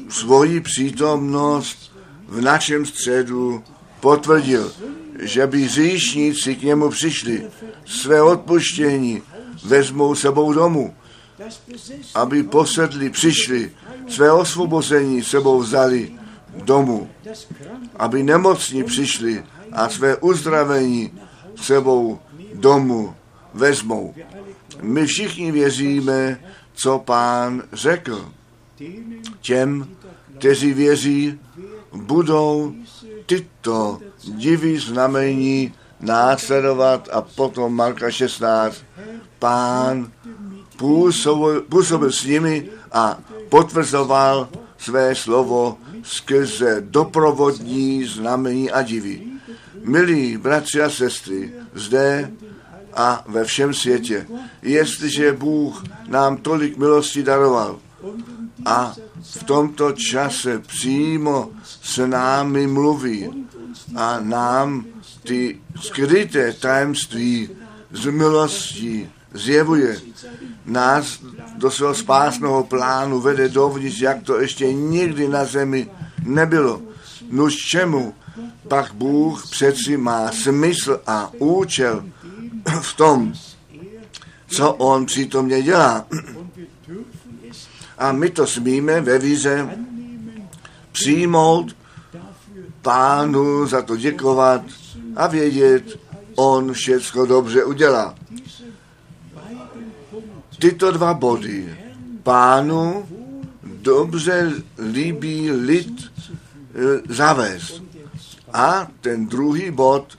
[0.08, 1.92] svoji přítomnost
[2.28, 3.64] v našem středu
[4.00, 4.72] potvrdil,
[5.18, 7.50] že by říšníci k němu přišli,
[7.86, 9.22] své odpuštění
[9.64, 10.94] vezmou sebou domů,
[12.14, 13.72] aby posedli, přišli,
[14.08, 16.19] své osvobození sebou vzali
[16.54, 17.08] domů,
[17.96, 21.12] aby nemocní přišli a své uzdravení
[21.56, 22.18] sebou
[22.54, 23.14] domů
[23.54, 24.14] vezmou.
[24.82, 26.40] My všichni věříme,
[26.74, 28.28] co pán řekl.
[29.40, 29.88] Těm,
[30.38, 31.40] kteří věří,
[31.92, 32.74] budou
[33.26, 38.76] tyto divy znamení následovat a potom Marka 16.
[39.38, 40.12] Pán
[40.76, 44.48] působil, působil s nimi a potvrzoval
[44.78, 49.22] své slovo skrze doprovodní znamení a divy.
[49.84, 52.30] Milí bratři a sestry, zde
[52.94, 54.26] a ve všem světě,
[54.62, 57.78] jestliže Bůh nám tolik milosti daroval
[58.66, 61.50] a v tomto čase přímo
[61.82, 63.46] s námi mluví
[63.96, 64.84] a nám
[65.22, 67.48] ty skryté tajemství
[67.92, 70.00] z milostí zjevuje.
[70.66, 71.18] Nás
[71.56, 75.90] do svého spásného plánu vede dovnitř, jak to ještě nikdy na zemi
[76.24, 76.82] nebylo.
[77.30, 78.14] Nuž čemu
[78.68, 82.04] pak Bůh přeci má smysl a účel
[82.80, 83.32] v tom,
[84.46, 86.06] co on přítomně dělá.
[87.98, 89.78] A my to smíme ve víze
[90.92, 91.76] přijmout,
[92.82, 94.62] pánu za to děkovat
[95.16, 95.98] a vědět,
[96.36, 98.14] on všecko dobře udělá.
[100.60, 101.76] Tyto dva body
[102.22, 103.08] pánu
[103.62, 104.52] dobře
[104.92, 107.82] líbí lid e, zavést.
[108.52, 110.18] A ten druhý bod,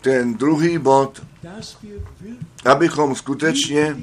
[0.00, 1.22] ten druhý bod,
[2.64, 3.96] abychom skutečně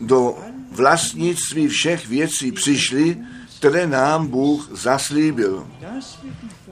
[0.00, 0.38] do
[0.70, 3.18] vlastnictví všech věcí přišli,
[3.58, 5.66] které nám Bůh zaslíbil.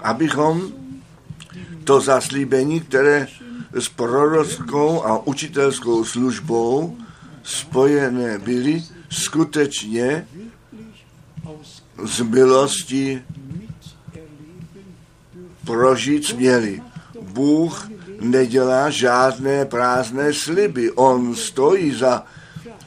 [0.00, 0.72] Abychom
[1.84, 3.28] to zaslíbení, které
[3.72, 6.96] s prorockou a učitelskou službou
[7.42, 10.26] spojené byly, skutečně
[12.04, 13.22] z milosti
[15.64, 16.82] prožít směli.
[17.22, 17.90] Bůh
[18.20, 20.92] nedělá žádné prázdné sliby.
[20.92, 22.24] On stojí za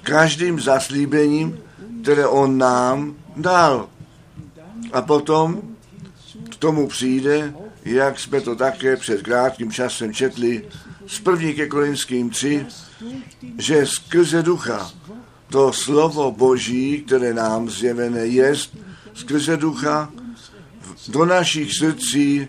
[0.04, 1.60] každým zaslíbením,
[2.02, 3.90] které on nám dal.
[4.94, 5.62] A potom
[6.50, 7.54] k tomu přijde,
[7.86, 10.66] jak jsme to také před krátkým časem četli,
[11.08, 12.66] z první ke Korinským 3,
[13.58, 14.92] že skrze ducha
[15.50, 18.54] to slovo Boží, které nám zjevené je,
[19.14, 20.12] skrze ducha
[21.08, 22.48] do našich srdcí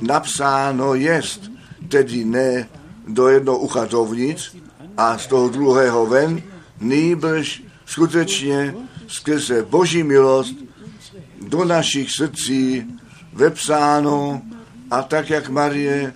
[0.00, 1.50] napsáno jest,
[1.88, 2.68] tedy ne
[3.08, 4.56] do jednoho ucha dovnitř
[4.96, 6.42] a z toho druhého ven,
[6.80, 8.74] nýbrž skutečně
[9.08, 10.54] skrze Boží milost
[11.48, 12.86] do našich srdcí
[13.40, 14.42] vepsáno
[14.90, 16.14] a tak, jak Marie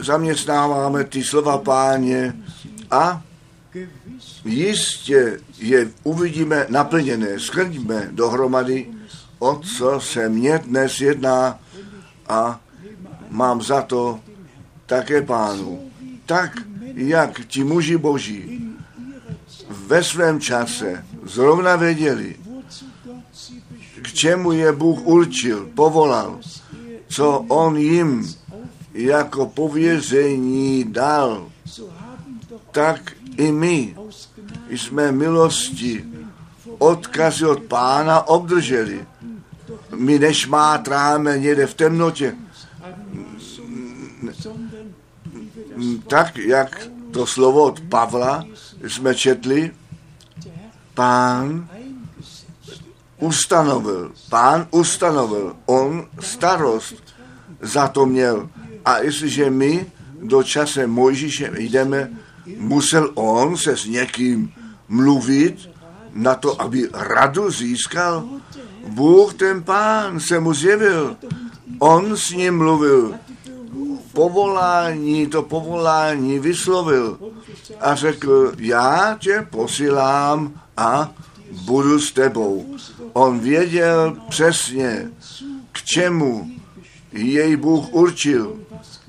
[0.00, 2.34] zaměstnáváme ty slova páně
[2.90, 3.22] a
[4.44, 8.86] jistě je uvidíme naplněné, schrníme dohromady,
[9.38, 11.60] o co se mně dnes jedná
[12.28, 12.60] a
[13.30, 14.20] mám za to
[14.86, 15.90] také pánu.
[16.26, 16.52] Tak,
[16.94, 18.68] jak ti muži boží
[19.70, 22.36] ve svém čase zrovna věděli,
[24.12, 26.38] k čemu je Bůh určil, povolal,
[27.08, 28.34] co on jim
[28.94, 31.48] jako pověření dal,
[32.70, 33.96] tak i my
[34.70, 36.04] jsme milosti
[36.78, 39.06] odkazy od pána obdrželi.
[39.96, 42.36] My nešmátráme někde v temnotě.
[46.06, 48.44] Tak, jak to slovo od Pavla
[48.88, 49.70] jsme četli,
[50.94, 51.68] pán
[53.22, 56.98] ustanovil, pán ustanovil, on starost
[57.62, 58.50] za to měl.
[58.84, 59.86] A jestliže my
[60.22, 62.10] do čase Mojžíše jdeme,
[62.58, 64.52] musel on se s někým
[64.88, 65.70] mluvit
[66.12, 68.26] na to, aby radu získal.
[68.88, 71.16] Bůh, ten pán, se mu zjevil.
[71.78, 73.14] On s ním mluvil.
[74.12, 77.18] Povolání, to povolání vyslovil
[77.80, 81.10] a řekl, já tě posílám a
[81.52, 82.76] budu s tebou.
[83.12, 85.10] On věděl přesně,
[85.72, 86.50] k čemu
[87.12, 88.60] jej Bůh určil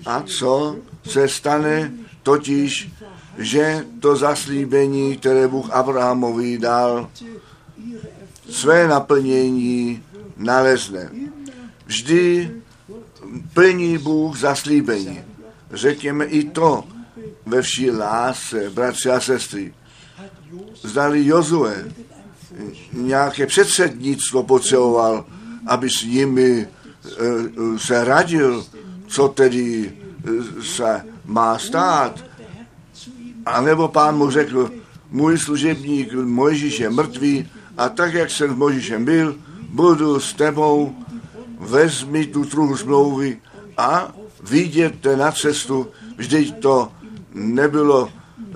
[0.05, 0.75] a co
[1.07, 1.91] se stane,
[2.23, 2.89] totiž,
[3.37, 7.09] že to zaslíbení, které Bůh Abrahamovi dal,
[8.49, 10.03] své naplnění
[10.37, 11.09] nalezne.
[11.85, 12.51] Vždy
[13.53, 15.21] plní Bůh zaslíbení.
[15.71, 16.83] Řekněme i to
[17.45, 19.73] ve vší lásce, bratři a sestry.
[20.81, 21.85] Zdali Jozue
[22.93, 25.25] nějaké předsednictvo potřeboval,
[25.67, 26.67] aby s nimi e,
[27.79, 28.65] se radil,
[29.07, 29.93] co tedy
[30.25, 32.23] e, se má stát.
[33.45, 34.71] A nebo pán mu řekl,
[35.11, 39.35] můj služebník Mojžíš je mrtvý a tak, jak jsem s Mojžíšem byl,
[39.69, 40.95] budu s tebou,
[41.59, 43.37] vezmi tu truhu smlouvy
[43.77, 44.13] a
[44.49, 45.87] vidět na cestu,
[46.17, 46.91] vždyť to
[47.33, 48.09] nebylo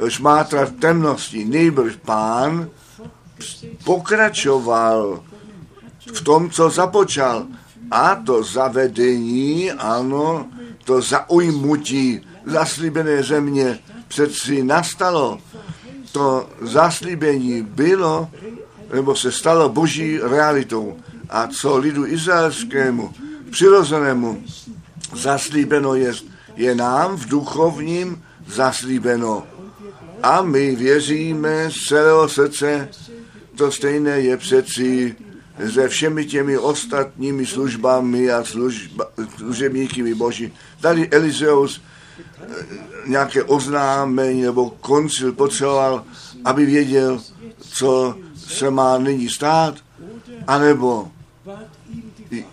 [0.07, 2.69] šmátrat temnosti, nejbrž pán
[3.83, 5.23] pokračoval
[6.13, 7.45] v tom, co započal.
[7.91, 10.45] A to zavedení, ano,
[10.83, 15.39] to zaujmutí zaslíbené země přeci nastalo.
[16.11, 18.29] To zaslíbení bylo,
[18.93, 20.97] nebo se stalo boží realitou.
[21.29, 23.13] A co lidu izraelskému,
[23.51, 24.43] přirozenému
[25.15, 26.13] zaslíbeno je,
[26.55, 29.43] je nám v duchovním zaslíbeno.
[30.23, 32.89] A my věříme z celého srdce,
[33.57, 35.15] to stejné je přeci
[35.73, 39.05] se všemi těmi ostatními službami a služba,
[39.37, 40.53] služebníky boží.
[40.81, 42.45] Tady Elizeus eh,
[43.05, 46.03] nějaké oznámení nebo koncil potřeboval,
[46.45, 47.21] aby věděl,
[47.59, 49.75] co se má nyní stát,
[50.47, 51.11] anebo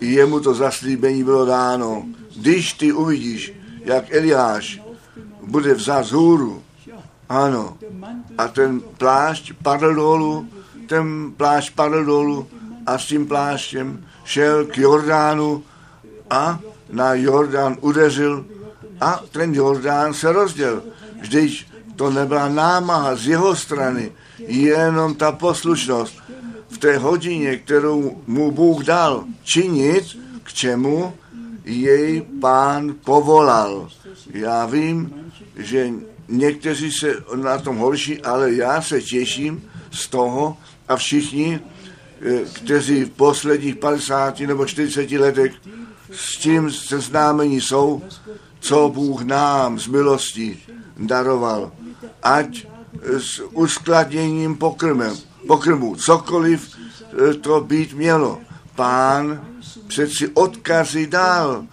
[0.01, 2.05] jemu to zaslíbení bylo dáno.
[2.35, 3.53] Když ty uvidíš,
[3.85, 4.81] jak Eliáš
[5.41, 6.63] bude vzat z hůru,
[7.29, 7.77] ano,
[8.37, 10.47] a ten plášť padl dolů,
[10.87, 12.47] ten plášť padl dolů
[12.85, 15.63] a s tím pláštěm šel k Jordánu
[16.29, 16.59] a
[16.89, 18.45] na Jordán udeřil
[19.01, 20.83] a ten Jordán se rozděl.
[21.21, 21.65] Vždyť
[21.95, 24.11] to nebyla námaha z jeho strany,
[24.47, 26.13] jenom ta poslušnost
[26.69, 31.13] v té hodině, kterou mu Bůh dal činit, k čemu
[31.65, 33.89] jej pán povolal.
[34.33, 35.13] Já vím,
[35.55, 35.89] že
[36.27, 40.57] někteří se na tom horší, ale já se těším z toho
[40.87, 41.59] a všichni,
[42.21, 45.53] eh, kteří v posledních 50 nebo 40 letech
[46.11, 48.01] s tím seznámení jsou,
[48.59, 50.59] co Bůh nám z milosti
[50.97, 51.71] daroval.
[52.23, 52.67] Ať
[53.03, 55.15] s uskladněním pokrmem,
[55.47, 56.77] pokrmu, cokoliv
[57.29, 58.41] eh, to být mělo.
[58.75, 59.47] Pán
[59.87, 61.65] přeci odkazy dal.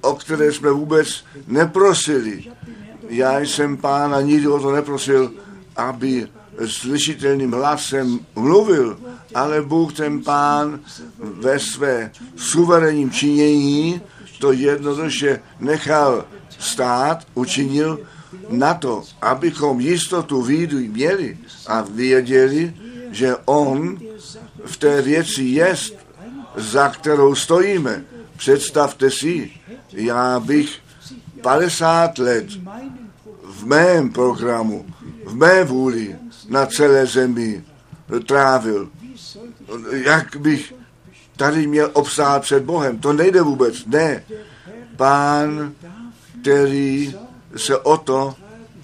[0.00, 2.44] o které jsme vůbec neprosili.
[3.08, 5.32] Já jsem pána nikdy o to neprosil,
[5.76, 6.28] aby
[6.66, 8.98] slyšitelným hlasem mluvil,
[9.34, 10.80] ale Bůh ten pán
[11.18, 14.00] ve své suverénním činění
[14.38, 16.24] to jednoduše nechal
[16.58, 18.00] stát, učinil
[18.50, 22.74] na to, abychom jistotu výdu měli a věděli,
[23.10, 23.98] že On
[24.64, 25.94] v té věci jest,
[26.56, 28.04] za kterou stojíme.
[28.36, 29.50] Představte si,
[29.92, 30.78] já bych
[31.42, 32.46] 50 let
[33.44, 34.86] v mém programu,
[35.24, 36.16] v mé vůli
[36.48, 37.64] na celé zemi
[38.26, 38.88] trávil.
[39.90, 40.74] Jak bych
[41.36, 42.98] tady měl obstát před Bohem.
[42.98, 44.24] To nejde vůbec, ne.
[44.96, 45.72] Pán,
[46.40, 47.14] který
[47.56, 48.34] se o to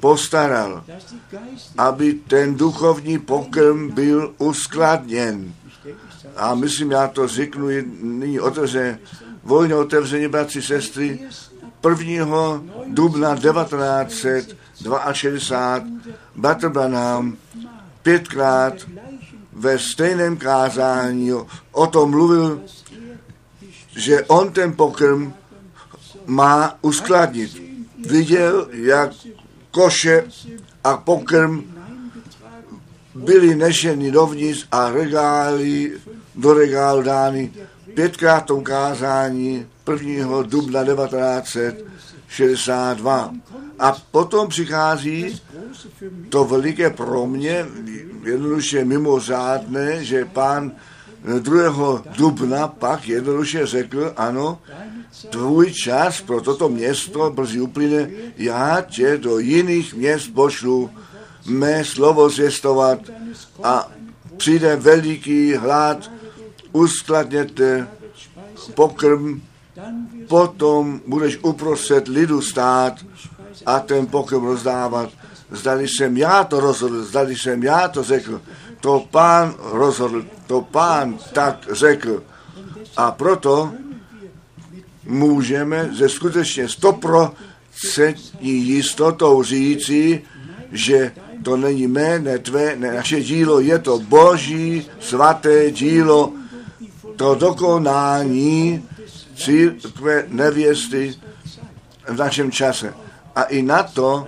[0.01, 0.85] postaral,
[1.79, 5.55] aby ten duchovní pokrm byl uskladněn.
[6.37, 7.69] A myslím, já to řeknu
[8.03, 8.99] nyní otevře,
[9.43, 11.21] vojně otevřeně, bratři, sestry,
[11.89, 12.63] 1.
[12.87, 13.35] dubna
[14.75, 17.37] 1962 Bratr Branham
[18.03, 18.75] pětkrát
[19.53, 21.33] ve stejném kázání
[21.73, 22.63] o tom mluvil,
[23.97, 25.33] že on ten pokrm
[26.27, 27.63] má uskladnit.
[27.99, 29.11] Viděl, jak
[29.71, 30.25] koše
[30.85, 31.63] a pokrm
[33.15, 35.93] byly nešeny dovnitř a regály
[36.35, 37.53] do regálu dány
[37.95, 40.43] pětkrát tom kázání 1.
[40.43, 43.35] dubna 1962.
[43.79, 45.41] A potom přichází
[46.29, 47.67] to veliké pro mě,
[48.25, 50.73] jednoduše mimořádné, že pán
[51.39, 52.03] 2.
[52.17, 54.59] dubna pak jednoduše řekl, ano,
[55.31, 60.91] tvůj čas pro toto město brzy uplyne, já tě do jiných měst pošlu,
[61.47, 62.99] mé slovo zvěstovat
[63.63, 63.91] a
[64.37, 66.11] přijde veliký hlad,
[66.73, 67.89] uskladněte
[68.75, 69.41] pokrm,
[70.29, 72.95] potom budeš uprostřed lidu stát
[73.67, 75.11] a ten pokrm rozdávat.
[75.51, 78.41] Zdali jsem já to rozhodl, zdali jsem já to řekl,
[78.81, 82.23] to pán rozhodl, to pán tak řekl.
[82.97, 83.73] A proto
[85.07, 90.23] můžeme ze skutečně stoprocentní jistotou říci,
[90.73, 96.33] že to není mé, ne tvé, ne naše dílo, je to boží svaté dílo,
[97.17, 98.89] to dokonání
[99.37, 101.15] církve nevěsty
[102.09, 102.95] v našem čase.
[103.35, 104.27] A i na to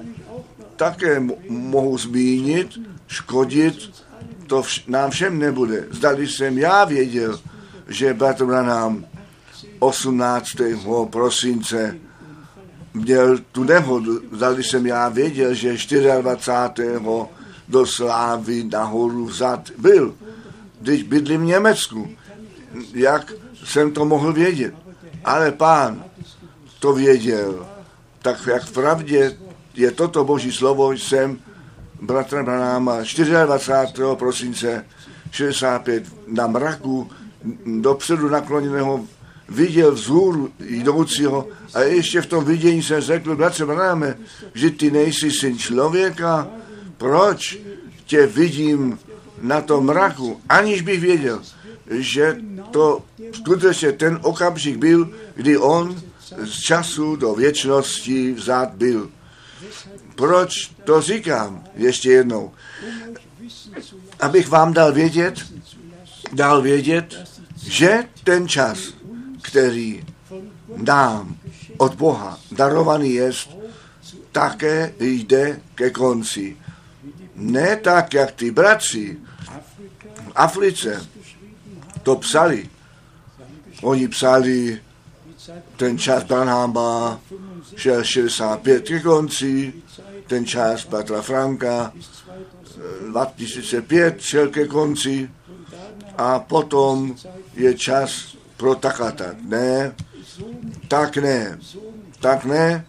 [0.77, 4.05] také mohu zmínit, škodit,
[4.47, 5.87] to vš- nám všem nebude.
[5.91, 7.41] Zdali jsem já věděl,
[7.89, 9.05] že bratr Branham
[9.79, 11.07] 18.
[11.11, 11.97] prosince
[12.95, 14.21] měl tu nehodu.
[14.33, 15.77] Zdali jsem já věděl, že
[16.21, 16.99] 24.
[17.69, 20.15] do Slávy nahoru vzad byl.
[20.81, 22.09] Když bydlím v Německu,
[22.95, 23.33] jak
[23.65, 24.75] jsem to mohl vědět.
[25.25, 26.05] Ale pán
[26.79, 27.67] to věděl.
[28.27, 29.37] Tak jak v pravdě
[29.74, 31.39] je toto boží slovo, jsem
[32.03, 32.97] bratra Branáma
[33.47, 34.09] 24.
[34.14, 34.85] prosince
[35.31, 37.11] 65 na mraku
[37.81, 39.05] dopředu nakloněného
[39.49, 44.18] viděl vzhůru jdoucího a ještě v tom vidění jsem řekl, bratře Branáme,
[44.55, 46.49] že ty nejsi syn člověka,
[46.97, 47.59] proč
[48.07, 48.99] tě vidím
[49.43, 51.43] na tom mraku, aniž bych věděl,
[51.91, 52.37] že
[52.70, 53.03] to
[53.33, 56.03] skutečně ten okamžik byl, kdy on
[56.45, 59.11] z času do věčnosti vzát byl.
[60.14, 62.53] Proč to říkám ještě jednou?
[64.20, 65.47] Abych vám dal vědět,
[66.33, 67.29] dal vědět,
[67.66, 68.79] že ten čas,
[69.43, 70.05] který
[70.77, 71.37] nám
[71.77, 73.33] od Boha darovaný je,
[74.33, 76.57] také jde ke konci.
[77.35, 79.18] Ne tak, jak ty bratři
[80.14, 81.07] v Africe
[82.03, 82.70] to psali.
[83.83, 84.83] Oni psali,
[85.77, 87.21] ten čas Branhama
[87.77, 89.73] šel 65 ke konci,
[90.27, 91.93] ten čas Patra Franka
[93.11, 95.31] 2005 šel ke konci
[96.19, 97.17] a potom
[97.55, 99.01] je čas pro tak
[99.43, 99.95] Ne,
[100.89, 101.59] tak ne,
[102.21, 102.87] tak ne.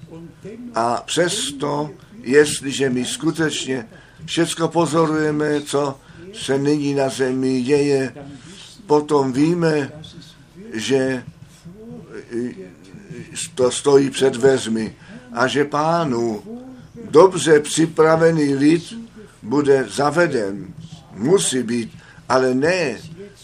[0.75, 1.89] A přesto,
[2.21, 3.87] jestliže my skutečně
[4.25, 5.99] všechno pozorujeme, co
[6.33, 8.13] se nyní na zemi děje,
[8.85, 9.91] potom víme,
[10.73, 11.23] že
[13.55, 14.95] to stojí před vezmi
[15.33, 16.43] a že pánu
[17.09, 18.93] dobře připravený lid
[19.43, 20.73] bude zaveden.
[21.13, 21.97] Musí být,
[22.29, 22.97] ale ne,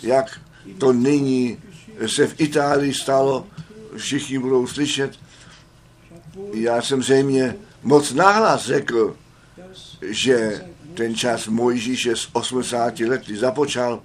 [0.03, 0.39] jak
[0.77, 1.57] to nyní
[2.07, 3.47] se v Itálii stalo,
[3.97, 5.11] všichni budou slyšet.
[6.53, 9.17] Já jsem zřejmě moc nahlas řekl,
[10.01, 14.01] že ten čas Mojžíše z 80 lety započal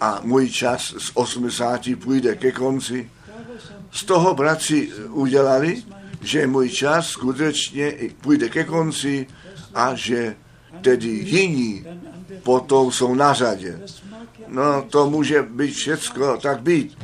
[0.00, 3.10] a můj čas z 80 půjde ke konci.
[3.92, 5.82] Z toho bratři udělali,
[6.22, 9.26] že můj čas skutečně půjde ke konci
[9.74, 10.36] a že
[10.80, 11.86] tedy jiní
[12.42, 13.80] potom jsou na řadě.
[14.48, 16.98] No, to může být všecko tak být.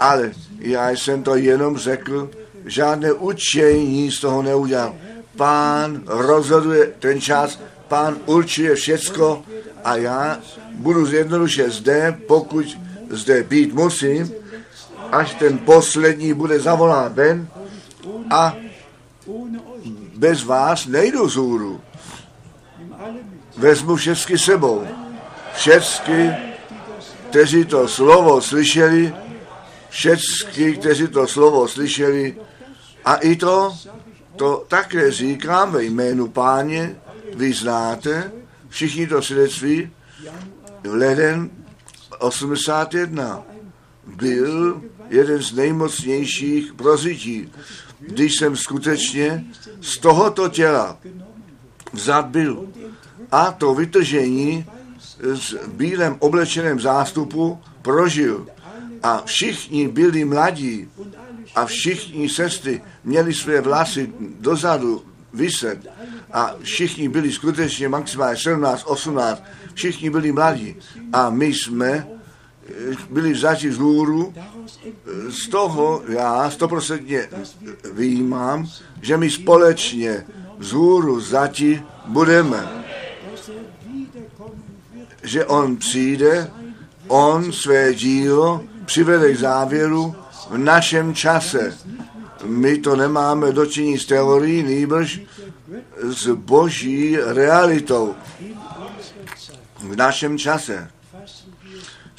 [0.00, 2.30] Ale já jsem to jenom řekl,
[2.66, 4.94] žádné učení z toho neudělal.
[5.36, 9.42] Pán rozhoduje ten čas, pán určuje všecko
[9.84, 10.40] a já
[10.74, 12.78] budu zjednoduše zde, pokud
[13.10, 14.32] zde být musím,
[15.12, 17.48] až ten poslední bude zavolán ven
[18.30, 18.56] a
[20.16, 21.80] bez vás nejdu z hůru.
[23.56, 24.86] Vezmu všechny sebou.
[25.54, 26.36] Všechny,
[27.28, 29.14] kteří to slovo slyšeli,
[29.88, 32.36] všechny, kteří to slovo slyšeli,
[33.04, 33.76] a i to,
[34.36, 36.96] to také říkám ve jménu páně,
[37.34, 38.32] vy znáte,
[38.68, 39.90] všichni to svědectví,
[40.82, 41.50] v leden
[42.18, 43.42] 81
[44.06, 47.48] byl jeden z nejmocnějších prozití,
[48.00, 49.44] když jsem skutečně
[49.80, 50.98] z tohoto těla
[51.92, 52.68] vzat byl.
[53.32, 54.66] A to vytržení
[55.20, 58.46] s bílém oblečeném zástupu prožil.
[59.02, 60.88] A všichni byli mladí
[61.54, 65.02] a všichni sestry měli své vlasy dozadu
[65.32, 65.78] vyset
[66.32, 69.42] a všichni byli skutečně maximálně 17, 18,
[69.74, 70.76] všichni byli mladí
[71.12, 72.06] a my jsme
[73.10, 74.34] byli vzati z hůru,
[75.28, 77.28] z toho já stoprocentně
[77.92, 78.66] výjímám,
[79.02, 80.26] že my společně
[80.58, 82.84] z hůru vzati budeme.
[85.22, 86.50] Že on přijde,
[87.08, 90.14] on své dílo přivede k závěru
[90.50, 91.78] v našem čase.
[92.44, 95.20] My to nemáme dočiní s teorií, nýbrž
[96.02, 98.14] s boží realitou
[99.78, 100.90] v našem čase.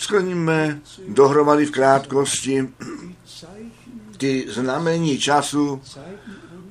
[0.02, 2.70] Skloníme dohromady v krátkosti
[4.18, 5.82] ty znamení času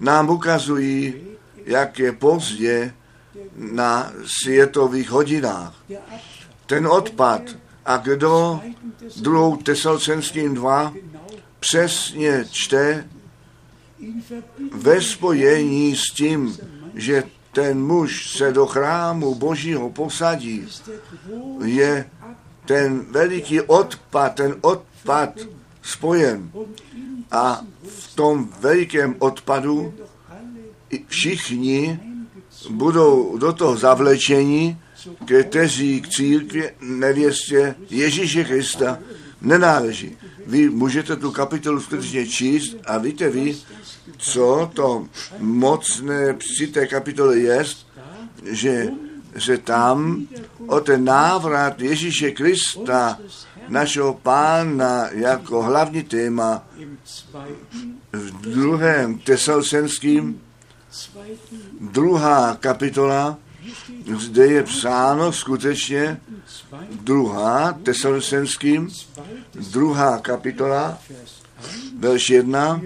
[0.01, 1.14] nám ukazují,
[1.66, 2.95] jak je pozdě
[3.57, 5.74] na světových hodinách.
[6.66, 7.43] Ten odpad
[7.87, 8.61] a kdo
[9.20, 10.95] druhou Tesalcenským 2
[11.61, 13.09] přesně čte
[14.72, 16.57] ve spojení s tím,
[16.95, 17.22] že
[17.53, 20.66] ten muž se do chrámu Božího posadí,
[21.64, 22.11] je
[22.71, 25.35] ten veliký odpad, ten odpad
[25.83, 26.51] spojen.
[27.31, 29.95] A v tom velikém odpadu
[31.07, 32.01] všichni
[32.71, 34.79] budou do toho zavlečeni,
[35.27, 38.99] kteří k církvi nevěstě Ježíše Krista
[39.43, 40.16] nenáleží.
[40.47, 43.57] Vy můžete tu kapitolu skutečně číst a víte vy,
[44.18, 45.07] co to
[45.39, 47.64] mocné při té kapitole je,
[48.51, 48.89] že
[49.35, 50.26] že tam
[50.66, 53.18] o ten návrat Ježíše Krista,
[53.68, 56.62] našeho pána, jako hlavní téma
[58.12, 60.41] v druhém tesalsenským,
[61.81, 63.39] druhá kapitola,
[64.16, 66.20] zde je psáno skutečně
[66.91, 68.89] druhá tesalsenským,
[69.70, 70.99] druhá kapitola,
[71.99, 72.81] verš jedna,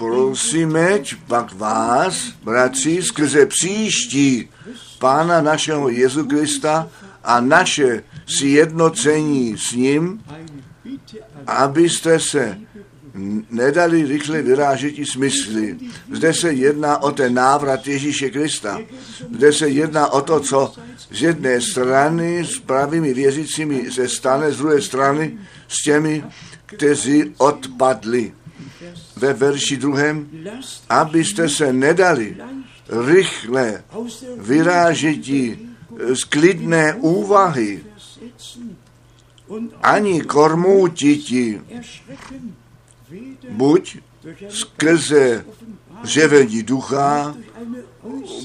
[0.00, 4.48] prosíme pak vás, bratři, skrze příští
[4.98, 6.88] Pána našeho Jezu Krista
[7.24, 10.22] a naše sjednocení s ním,
[11.46, 12.58] abyste se
[13.50, 15.76] nedali rychle vyrážet i smysly.
[16.12, 18.80] Zde se jedná o ten návrat Ježíše Krista.
[19.34, 20.74] Zde se jedná o to, co
[21.10, 25.38] z jedné strany s pravými věřícími se stane, z druhé strany
[25.68, 26.24] s těmi,
[26.66, 28.32] kteří odpadli
[29.16, 30.28] ve verši druhém,
[30.88, 32.36] abyste se nedali
[33.06, 33.84] rychle
[34.36, 35.68] vyrážetí
[36.14, 37.84] z klidné úvahy
[39.82, 41.60] ani kormoutiti,
[43.50, 43.98] buď
[44.48, 45.44] skrze
[46.04, 47.36] řevení ducha,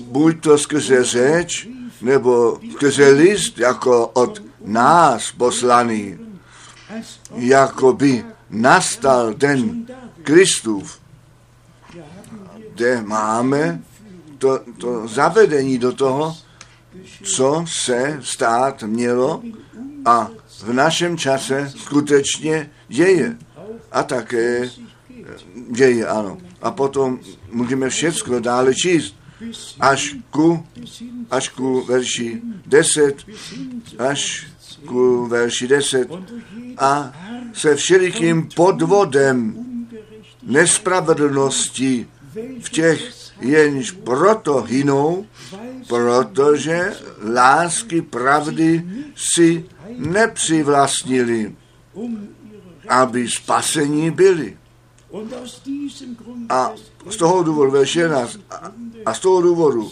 [0.01, 1.67] buď to skrze řeč,
[2.01, 6.17] nebo skrze list jako od nás poslaný,
[7.35, 9.85] jako by nastal ten
[10.25, 10.99] Kristův,
[12.73, 13.81] kde máme
[14.37, 16.37] to, to zavedení do toho,
[17.23, 19.41] co se stát mělo
[20.05, 20.29] a
[20.63, 23.37] v našem čase skutečně děje.
[23.91, 24.69] A také
[25.71, 26.37] děje, ano.
[26.61, 27.19] A potom
[27.51, 29.15] můžeme všechno dále číst.
[29.79, 30.65] Až ku,
[31.31, 33.25] až ku verši 10,
[33.99, 34.47] až
[34.85, 36.09] ku verši 10
[36.77, 37.13] a
[37.53, 39.64] se všelikým podvodem
[40.45, 42.07] nespravedlnosti
[42.61, 45.25] v těch, jenž proto hynou,
[45.87, 46.93] protože
[47.33, 48.85] lásky pravdy
[49.15, 49.65] si
[49.97, 51.55] nepřivlastnili,
[52.89, 54.57] aby spasení byli.
[56.49, 56.71] A
[57.09, 58.39] z toho důvodu, verš 11,
[59.05, 59.91] a z toho důvodu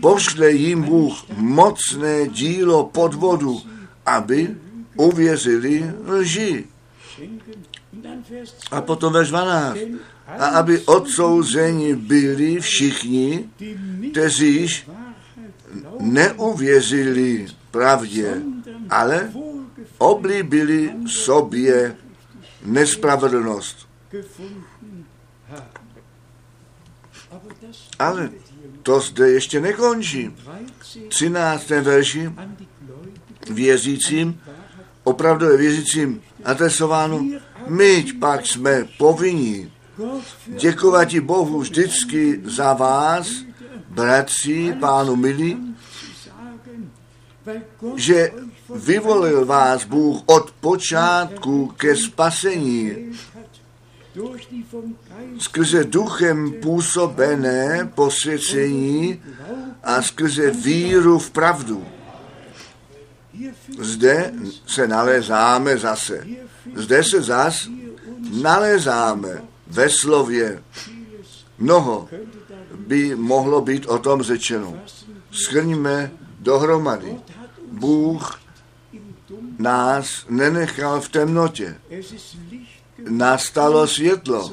[0.00, 3.62] pošle jim Bůh mocné dílo podvodu,
[4.06, 4.56] aby
[4.96, 6.64] uvěřili lži.
[8.70, 9.78] A potom ve 12.
[10.26, 13.50] A aby odsouzeni byli všichni,
[14.10, 14.68] kteří
[16.00, 18.42] neuvěřili pravdě,
[18.90, 19.32] ale
[19.98, 21.96] oblíbili sobě
[22.64, 23.88] nespravedlnost.
[27.98, 28.30] Ale
[28.82, 30.36] to zde ještě nekončí.
[31.08, 31.68] 13.
[31.70, 32.32] verši
[33.50, 34.40] věřícím,
[35.04, 37.26] opravdu věřícím adresováno,
[37.70, 39.72] my pak jsme povinni
[40.46, 43.32] děkovat Bohu vždycky za vás,
[43.88, 45.76] bratři, pánu milí,
[47.96, 48.30] že
[48.74, 53.12] vyvolil vás Bůh od počátku ke spasení
[55.38, 59.22] skrze duchem působené posvěcení
[59.82, 61.86] a skrze víru v pravdu.
[63.78, 64.32] Zde
[64.66, 66.26] se nalézáme zase.
[66.74, 67.68] Zde se zas
[68.42, 70.62] nalézáme ve slově.
[71.58, 72.08] Mnoho
[72.76, 74.78] by mohlo být o tom řečeno.
[75.32, 77.20] Schrňme dohromady.
[77.72, 78.40] Bůh
[79.58, 81.78] nás nenechal v temnotě.
[83.08, 84.52] Nastalo světlo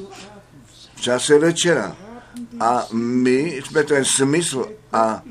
[0.94, 1.96] v čase večera.
[2.60, 5.22] A my jsme ten smysl a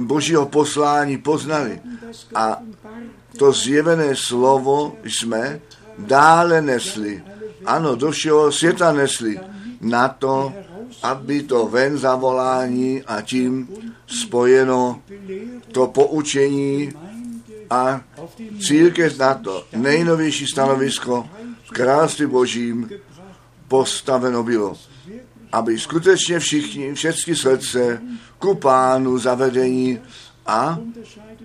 [0.00, 1.80] božího poslání poznali.
[2.34, 2.58] A
[3.38, 5.60] to zjevené slovo jsme
[5.98, 7.22] dále nesli.
[7.66, 9.40] Ano, do všeho světa nesli.
[9.80, 10.52] Na to,
[11.02, 13.68] aby to ven zavolání a tím
[14.06, 15.02] spojeno
[15.72, 16.92] to poučení
[17.70, 18.00] a
[18.60, 21.28] církev na to nejnovější stanovisko
[21.64, 22.90] v království božím
[23.68, 24.76] postaveno bylo.
[25.52, 28.02] Aby skutečně všichni, všechny srdce
[28.38, 30.00] ku pánu zavedení
[30.46, 30.78] a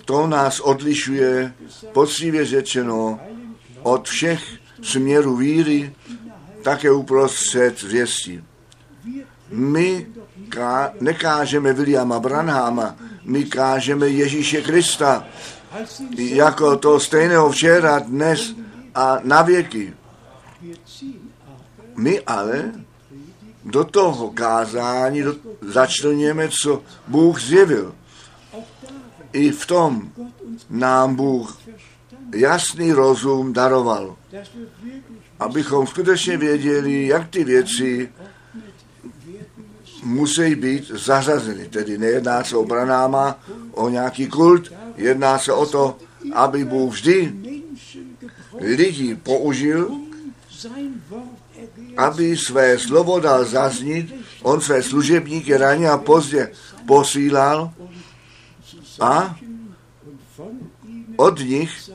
[0.05, 1.53] to nás odlišuje,
[1.93, 3.19] poctivě řečeno,
[3.83, 4.43] od všech
[4.81, 5.93] směrů víry,
[6.63, 8.43] také uprostřed zvěstí.
[9.49, 10.07] My
[10.49, 15.27] ká, nekážeme Williama Branhama, my kážeme Ježíše Krista,
[16.17, 18.55] jako to stejného včera, dnes
[18.95, 19.93] a na věky.
[21.95, 22.71] My ale
[23.65, 27.95] do toho kázání do, začlenujeme, co Bůh zjevil.
[29.33, 30.11] I v tom
[30.69, 31.57] nám Bůh
[32.35, 34.15] jasný rozum daroval,
[35.39, 38.09] abychom skutečně věděli, jak ty věci
[40.03, 41.67] musí být zařazeny.
[41.67, 43.39] Tedy nejedná se o branáma,
[43.71, 45.97] o nějaký kult, jedná se o to,
[46.33, 47.33] aby Bůh vždy
[48.59, 49.91] lidi použil,
[51.97, 56.51] aby své slovo dal zaznít, on své služebníky raně a pozdě
[56.85, 57.71] posílal
[58.99, 59.35] a
[61.15, 61.89] od nich,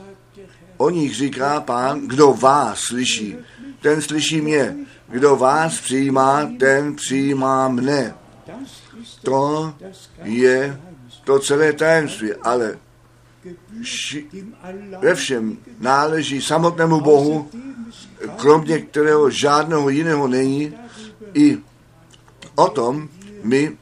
[0.77, 3.35] o nich říká pán, kdo vás slyší,
[3.81, 4.75] ten slyší mě.
[5.07, 8.15] Kdo vás přijímá, ten přijímá mne.
[9.23, 9.73] To
[10.23, 10.79] je
[11.23, 12.77] to celé tajemství, ale
[14.99, 17.49] ve všem náleží samotnému Bohu,
[18.37, 20.73] kromě kterého žádného jiného není.
[21.33, 21.57] I
[22.55, 23.09] o tom
[23.43, 23.77] my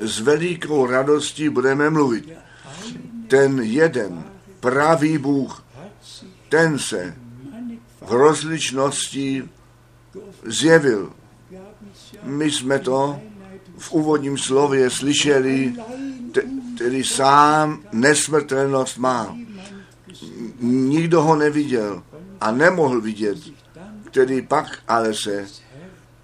[0.00, 2.32] s velikou radostí budeme mluvit.
[3.28, 4.24] Ten jeden
[4.60, 5.64] pravý Bůh,
[6.48, 7.16] ten se
[8.00, 9.48] v rozličnosti
[10.44, 11.12] zjevil.
[12.22, 13.20] My jsme to
[13.78, 15.74] v úvodním slově slyšeli,
[16.74, 19.36] který sám nesmrtelnost má.
[20.60, 22.02] Nikdo ho neviděl
[22.40, 23.38] a nemohl vidět,
[24.04, 25.46] který pak ale se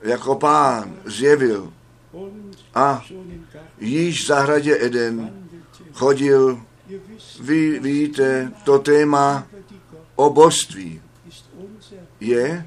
[0.02, 1.72] jako pán zjevil
[2.74, 3.04] a
[3.80, 5.32] již v zahradě Eden
[5.92, 6.60] chodil,
[7.40, 9.46] vy víte, to téma
[10.16, 11.00] o božství
[12.20, 12.66] je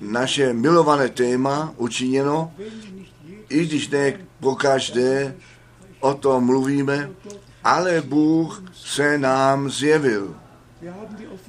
[0.00, 2.52] naše milované téma učiněno,
[3.48, 5.34] i když ne po každé
[6.00, 7.10] o tom mluvíme,
[7.64, 10.36] ale Bůh se nám zjevil.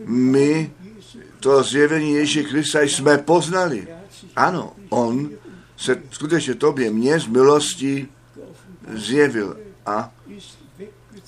[0.06, 0.72] My
[1.40, 3.88] to zjevení Ježíše Krista jsme poznali.
[4.36, 5.30] Ano, On
[5.80, 8.08] se skutečně tobě, mě z milosti
[8.94, 9.58] zjevil.
[9.86, 10.12] A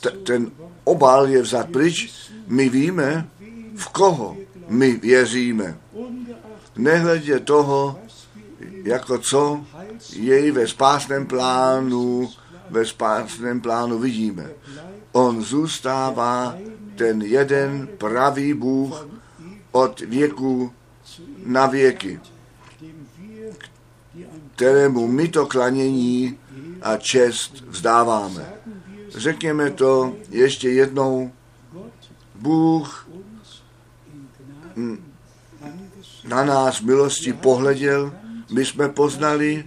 [0.02, 0.52] t- ten
[0.84, 2.14] obal je vzat pryč.
[2.48, 3.28] My víme,
[3.76, 4.38] v koho
[4.68, 5.78] my věříme
[6.76, 8.00] nehledě toho,
[8.84, 9.66] jako co
[10.16, 12.30] jej ve spásném plánu,
[12.70, 14.50] ve spásném plánu vidíme.
[15.12, 16.58] On zůstává
[16.96, 19.08] ten jeden pravý Bůh
[19.72, 20.74] od věku
[21.46, 22.20] na věky,
[24.62, 26.38] kterému my to klanění
[26.82, 28.54] a čest vzdáváme.
[29.10, 31.32] Řekněme to ještě jednou.
[32.36, 33.10] Bůh
[36.28, 38.14] na nás milosti pohleděl,
[38.54, 39.66] my jsme poznali,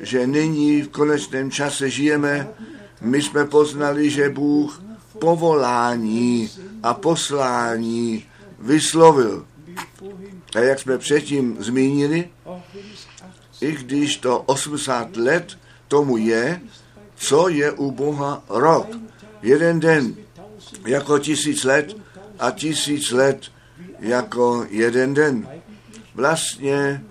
[0.00, 2.48] že nyní v konečném čase žijeme,
[3.00, 4.82] my jsme poznali, že Bůh
[5.18, 6.50] povolání
[6.82, 8.24] a poslání
[8.58, 9.46] vyslovil.
[10.56, 12.28] A jak jsme předtím zmínili,
[13.60, 16.60] i když to 80 let tomu je,
[17.16, 18.86] co je u Boha rok.
[19.42, 20.16] Jeden den
[20.86, 21.96] jako tisíc let
[22.38, 23.40] a tisíc let
[24.00, 25.48] jako jeden den.
[26.14, 27.04] Vlastně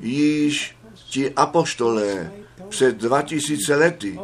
[0.00, 0.76] již
[1.10, 2.32] ti apoštolé
[2.68, 4.18] před 2000 lety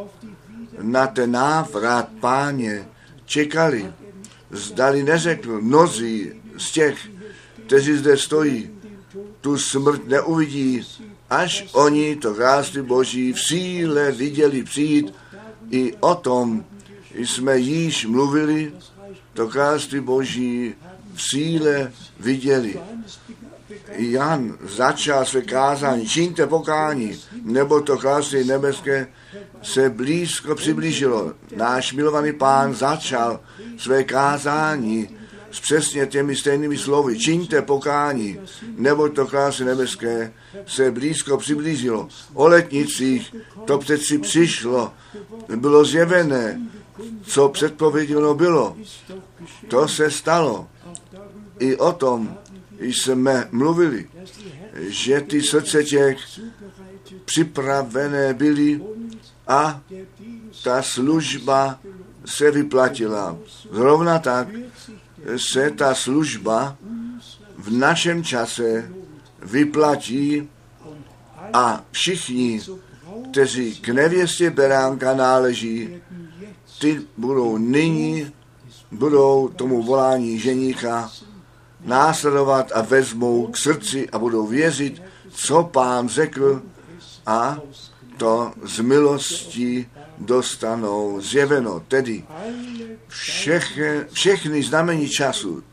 [0.81, 2.87] na ten návrat páně
[3.25, 3.93] čekali.
[4.51, 7.09] Zdali neřekl mnozí z těch,
[7.65, 8.71] kteří zde stojí,
[9.41, 10.85] tu smrt neuvidí,
[11.29, 15.13] až oni to království Boží v síle viděli přijít.
[15.69, 16.65] I o tom
[17.13, 18.73] jsme již mluvili,
[19.33, 20.75] to království Boží
[21.13, 22.79] v síle viděli.
[23.91, 29.07] Jan začal své kázání, čiňte pokání, nebo to království nebeské
[29.61, 31.33] se blízko přiblížilo.
[31.55, 33.39] Náš milovaný pán začal
[33.77, 35.09] své kázání
[35.51, 37.19] s přesně těmi stejnými slovy.
[37.19, 38.39] Čiňte pokání,
[38.77, 40.33] nebo to království nebeské
[40.65, 42.07] se blízko přiblížilo.
[42.33, 43.35] O letnicích
[43.65, 44.93] to přeci přišlo,
[45.55, 46.61] bylo zjevené,
[47.23, 48.77] co předpověděno bylo.
[49.67, 50.67] To se stalo.
[51.59, 52.37] I o tom
[52.79, 54.07] jsme mluvili,
[54.73, 56.17] že ty srdce těch
[57.25, 58.81] připravené byly
[59.47, 59.81] a
[60.63, 61.79] ta služba
[62.25, 63.37] se vyplatila.
[63.71, 64.47] Zrovna tak
[65.37, 66.77] se ta služba
[67.57, 68.91] v našem čase
[69.43, 70.49] vyplatí
[71.53, 72.61] a všichni,
[73.31, 76.01] kteří k nevěstě beránka náleží,
[76.79, 78.31] ty budou nyní,
[78.91, 81.11] budou tomu volání ženícha
[81.85, 86.61] následovat a vezmou k srdci a budou věřit, co pán řekl
[87.25, 87.57] a
[88.17, 91.79] to z milosti dostanou zjeveno.
[91.87, 92.23] Tedy
[93.07, 93.79] všech,
[94.11, 95.63] všechny znamení času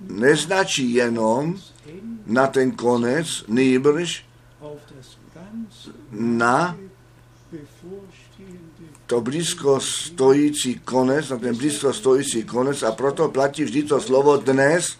[0.00, 1.58] neznačí jenom
[2.26, 4.24] na ten konec, nýbrž
[6.10, 6.76] na
[9.06, 14.36] to blízko stojící konec, na ten blízko stojící konec a proto platí vždy to slovo
[14.36, 14.96] dnes,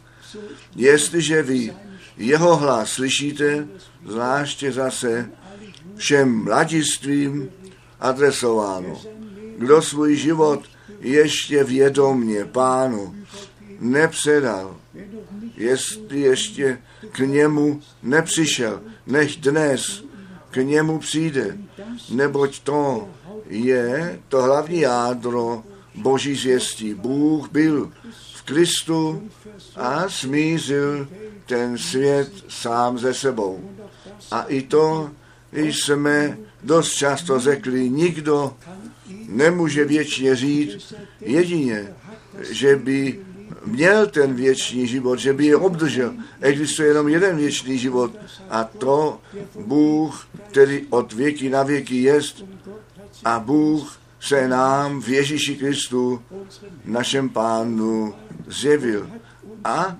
[0.77, 1.77] jestliže vy
[2.17, 3.69] jeho hlas slyšíte,
[4.07, 5.31] zvláště zase
[5.97, 7.51] všem mladistvím
[8.01, 9.01] adresováno.
[9.59, 10.61] Kdo svůj život
[11.01, 13.15] ještě vědomně pánu
[13.81, 14.77] nepředal,
[15.57, 16.79] jestli ještě
[17.13, 20.05] k němu nepřišel, než dnes
[20.51, 21.59] k němu přijde,
[22.11, 23.09] neboť to
[23.49, 25.63] je to hlavní jádro
[25.95, 26.95] boží zvěstí.
[26.95, 27.93] Bůh byl
[28.35, 29.31] v Kristu
[29.77, 31.09] a smířil
[31.47, 33.71] ten svět sám ze sebou.
[34.31, 35.11] A i to
[35.53, 38.57] jsme dost často řekli, nikdo
[39.29, 41.95] nemůže věčně říct, jedině,
[42.51, 43.21] že by
[43.65, 46.15] měl ten věčný život, že by je obdržel.
[46.41, 48.13] Existuje jenom jeden věčný život
[48.51, 49.21] a to
[49.61, 52.45] Bůh, který od věky na věky jest
[53.25, 56.23] a Bůh se nám v Ježíši Kristu,
[56.85, 58.15] našem pánu,
[58.47, 59.11] zjevil
[59.65, 59.97] a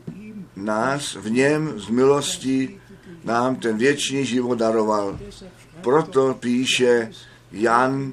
[0.57, 2.81] nás v něm z milosti
[3.25, 5.19] nám ten věčný život daroval.
[5.83, 7.11] Proto píše
[7.53, 8.13] Jan,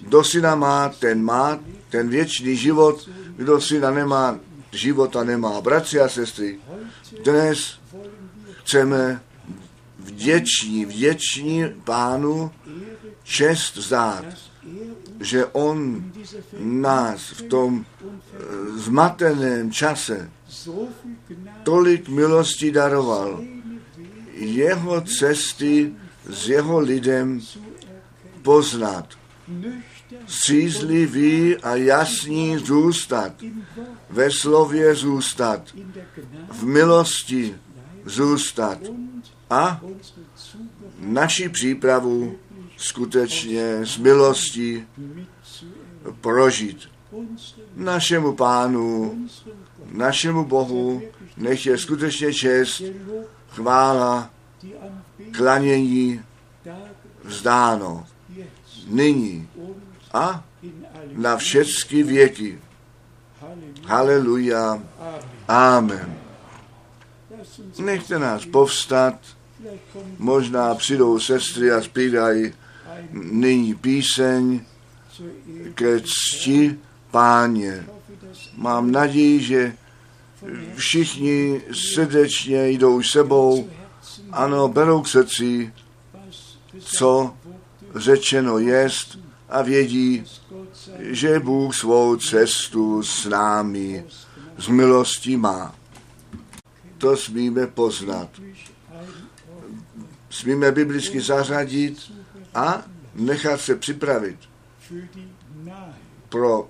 [0.00, 1.58] kdo syna má, ten má
[1.90, 4.38] ten věčný život, kdo syna nemá,
[4.72, 5.60] života nemá.
[5.60, 6.58] Bratři a sestry,
[7.24, 7.78] dnes
[8.60, 9.20] chceme
[9.98, 12.50] vděční, vděční pánu
[13.22, 14.24] čest zdát,
[15.20, 16.12] že on
[16.58, 18.38] nás v tom eh,
[18.76, 20.30] zmateném čase
[21.62, 23.44] tolik milosti daroval,
[24.34, 25.92] jeho cesty
[26.28, 27.40] s jeho lidem
[28.42, 29.08] poznat.
[30.26, 33.32] Střízlivý a jasný zůstat,
[34.10, 35.62] ve slově zůstat,
[36.50, 37.54] v milosti
[38.04, 38.78] zůstat
[39.50, 39.80] a
[40.98, 42.36] naši přípravu
[42.76, 44.86] skutečně s milostí
[46.20, 46.88] prožít.
[47.76, 49.16] Našemu pánu,
[49.92, 51.02] našemu Bohu,
[51.36, 52.82] nech je skutečně čest,
[53.48, 54.30] chvála,
[55.36, 56.22] klanění
[57.24, 58.06] vzdáno
[58.86, 59.48] nyní
[60.12, 60.44] a
[61.12, 62.58] na všechny věky.
[63.84, 64.82] Haleluja.
[65.48, 66.14] Amen.
[67.78, 69.14] Nechte nás povstat,
[70.18, 72.52] možná přijdou sestry a zpívají
[73.12, 74.60] nyní píseň
[75.74, 76.78] ke cti
[77.10, 77.86] páně.
[78.56, 79.72] Mám naději, že
[80.74, 83.68] všichni srdečně jdou sebou,
[84.32, 85.72] ano, berou k srdci,
[86.78, 87.34] co
[87.94, 90.24] řečeno jest a vědí,
[90.98, 94.04] že Bůh svou cestu s námi
[94.58, 95.74] z milostí má.
[96.98, 98.28] To smíme poznat.
[100.30, 102.12] Smíme biblicky zařadit
[102.54, 102.82] a
[103.14, 104.38] nechat se připravit
[106.28, 106.68] pro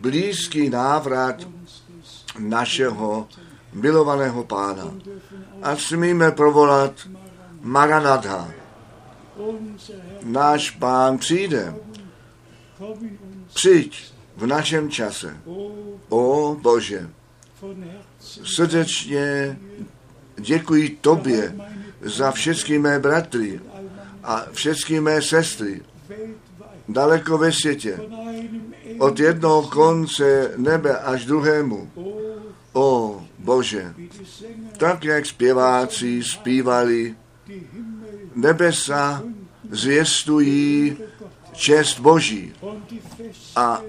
[0.00, 1.48] blízký návrat
[2.38, 3.28] našeho
[3.72, 4.94] milovaného pána.
[5.62, 6.92] A smíme provolat
[7.60, 8.50] Maranatha.
[10.22, 11.74] Náš pán přijde.
[13.54, 15.36] Přijď v našem čase.
[16.08, 17.10] O Bože,
[18.44, 19.58] srdečně
[20.36, 21.56] děkuji tobě
[22.02, 23.60] za všechny mé bratry
[24.22, 25.82] a všechny mé sestry
[26.88, 28.00] daleko ve světě,
[28.98, 31.90] od jednoho konce nebe až druhému.
[32.72, 33.94] O Bože,
[34.76, 37.16] tak jak zpěváci zpívali,
[38.34, 39.22] nebesa
[39.70, 40.96] zvěstují
[41.52, 42.52] čest Boží
[43.56, 43.82] a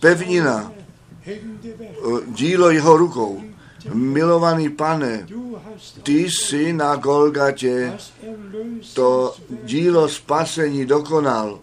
[0.00, 0.72] pevnina,
[2.26, 3.42] dílo jeho rukou.
[3.92, 5.26] Milovaný pane,
[6.02, 7.98] ty jsi na Golgatě
[8.94, 11.60] to dílo spasení dokonal.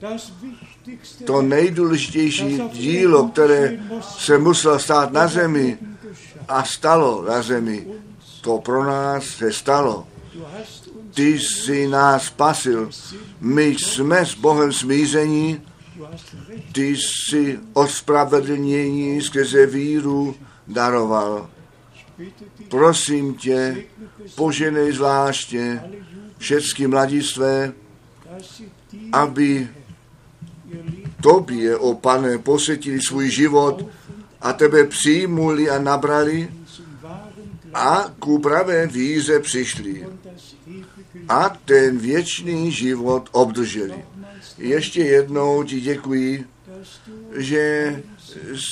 [1.26, 5.78] To nejdůležitější dílo, které se muselo stát na zemi
[6.48, 7.88] a stalo na zemi,
[8.42, 10.08] to pro nás se stalo.
[11.14, 12.90] Ty jsi nás spasil.
[13.40, 15.62] My jsme s Bohem smíření,
[16.72, 20.36] ty jsi ospravedlnění skrze víru
[20.68, 21.50] daroval.
[22.70, 23.84] Prosím tě,
[24.36, 25.84] poženej zvláště
[26.38, 27.74] všechny mladistvé,
[29.12, 29.70] aby
[31.22, 33.86] tobě, o pane, posvětili svůj život
[34.44, 36.50] a tebe přijmuli a nabrali
[37.74, 40.08] a ku pravé víze přišli
[41.30, 44.06] a ten věčný život obdrželi.
[44.58, 46.46] Ještě jednou ti děkuji,
[47.36, 48.04] že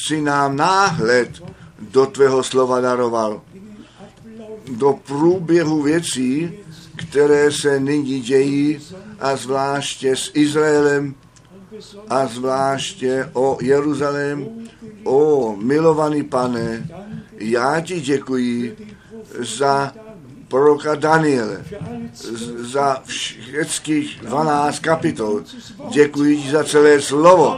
[0.06, 1.44] si nám náhled
[1.80, 3.42] do tvého slova daroval,
[4.72, 6.52] do průběhu věcí,
[6.96, 8.80] které se nyní dějí
[9.20, 11.16] a zvláště s Izraelem
[12.10, 14.48] a zvláště o Jeruzalém.
[15.04, 16.90] O milovaný pane,
[17.38, 18.78] já ti děkuji
[19.40, 19.94] za
[20.48, 21.66] proroka Daniele,
[22.58, 25.44] za všech 12 kapitol.
[25.90, 27.58] Děkuji ti za celé slovo.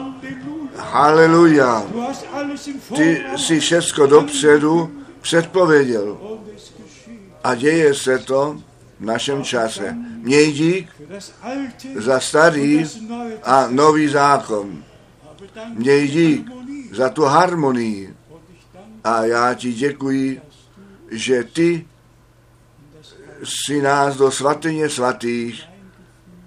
[0.77, 1.83] Haleluja.
[2.95, 4.91] Ty si všechno dopředu
[5.21, 6.17] předpověděl.
[7.43, 8.57] A děje se to
[8.99, 9.95] v našem čase.
[10.23, 10.87] Měj dík
[11.95, 12.85] za starý
[13.43, 14.83] a nový zákon.
[15.75, 16.47] Měj dík
[16.95, 18.15] za tu harmonii.
[19.03, 20.41] A já ti děkuji,
[21.11, 21.87] že ty
[23.43, 25.63] si nás do svatyně svatých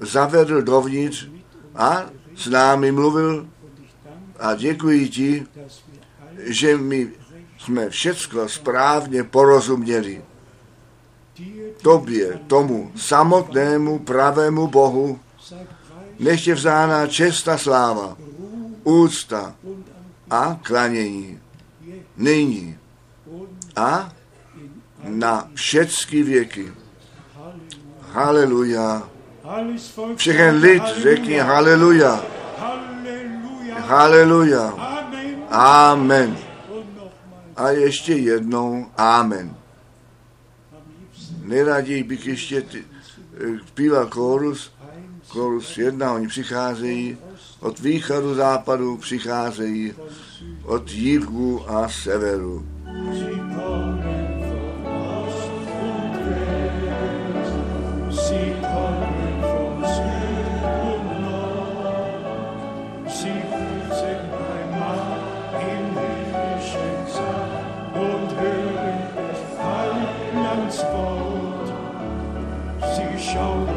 [0.00, 1.28] zavedl dovnitř
[1.74, 3.48] a s námi mluvil
[4.38, 5.46] a děkuji ti,
[6.38, 7.12] že my
[7.58, 10.22] jsme všecko správně porozuměli.
[11.82, 15.18] Tobě, tomu samotnému pravému Bohu,
[16.18, 18.16] než je vzána česta sláva,
[18.84, 19.54] úcta
[20.30, 21.40] a klanění.
[22.16, 22.78] Nyní
[23.76, 24.12] a
[25.04, 26.72] na všechny věky.
[28.12, 29.08] Haleluja.
[30.16, 32.24] Všechen lid řekni haleluja.
[33.78, 34.74] Haleluja.
[35.50, 36.36] Amen.
[37.56, 39.56] A ještě jednou amen.
[41.46, 42.84] Nejraději bych ještě ty,
[43.66, 44.72] zpíval chorus,
[45.28, 47.16] chorus jedna, oni přicházejí,
[47.60, 49.94] od východu, západu přicházejí,
[50.64, 52.66] od jihu a severu.
[53.54, 53.85] Wort.
[73.36, 73.75] show.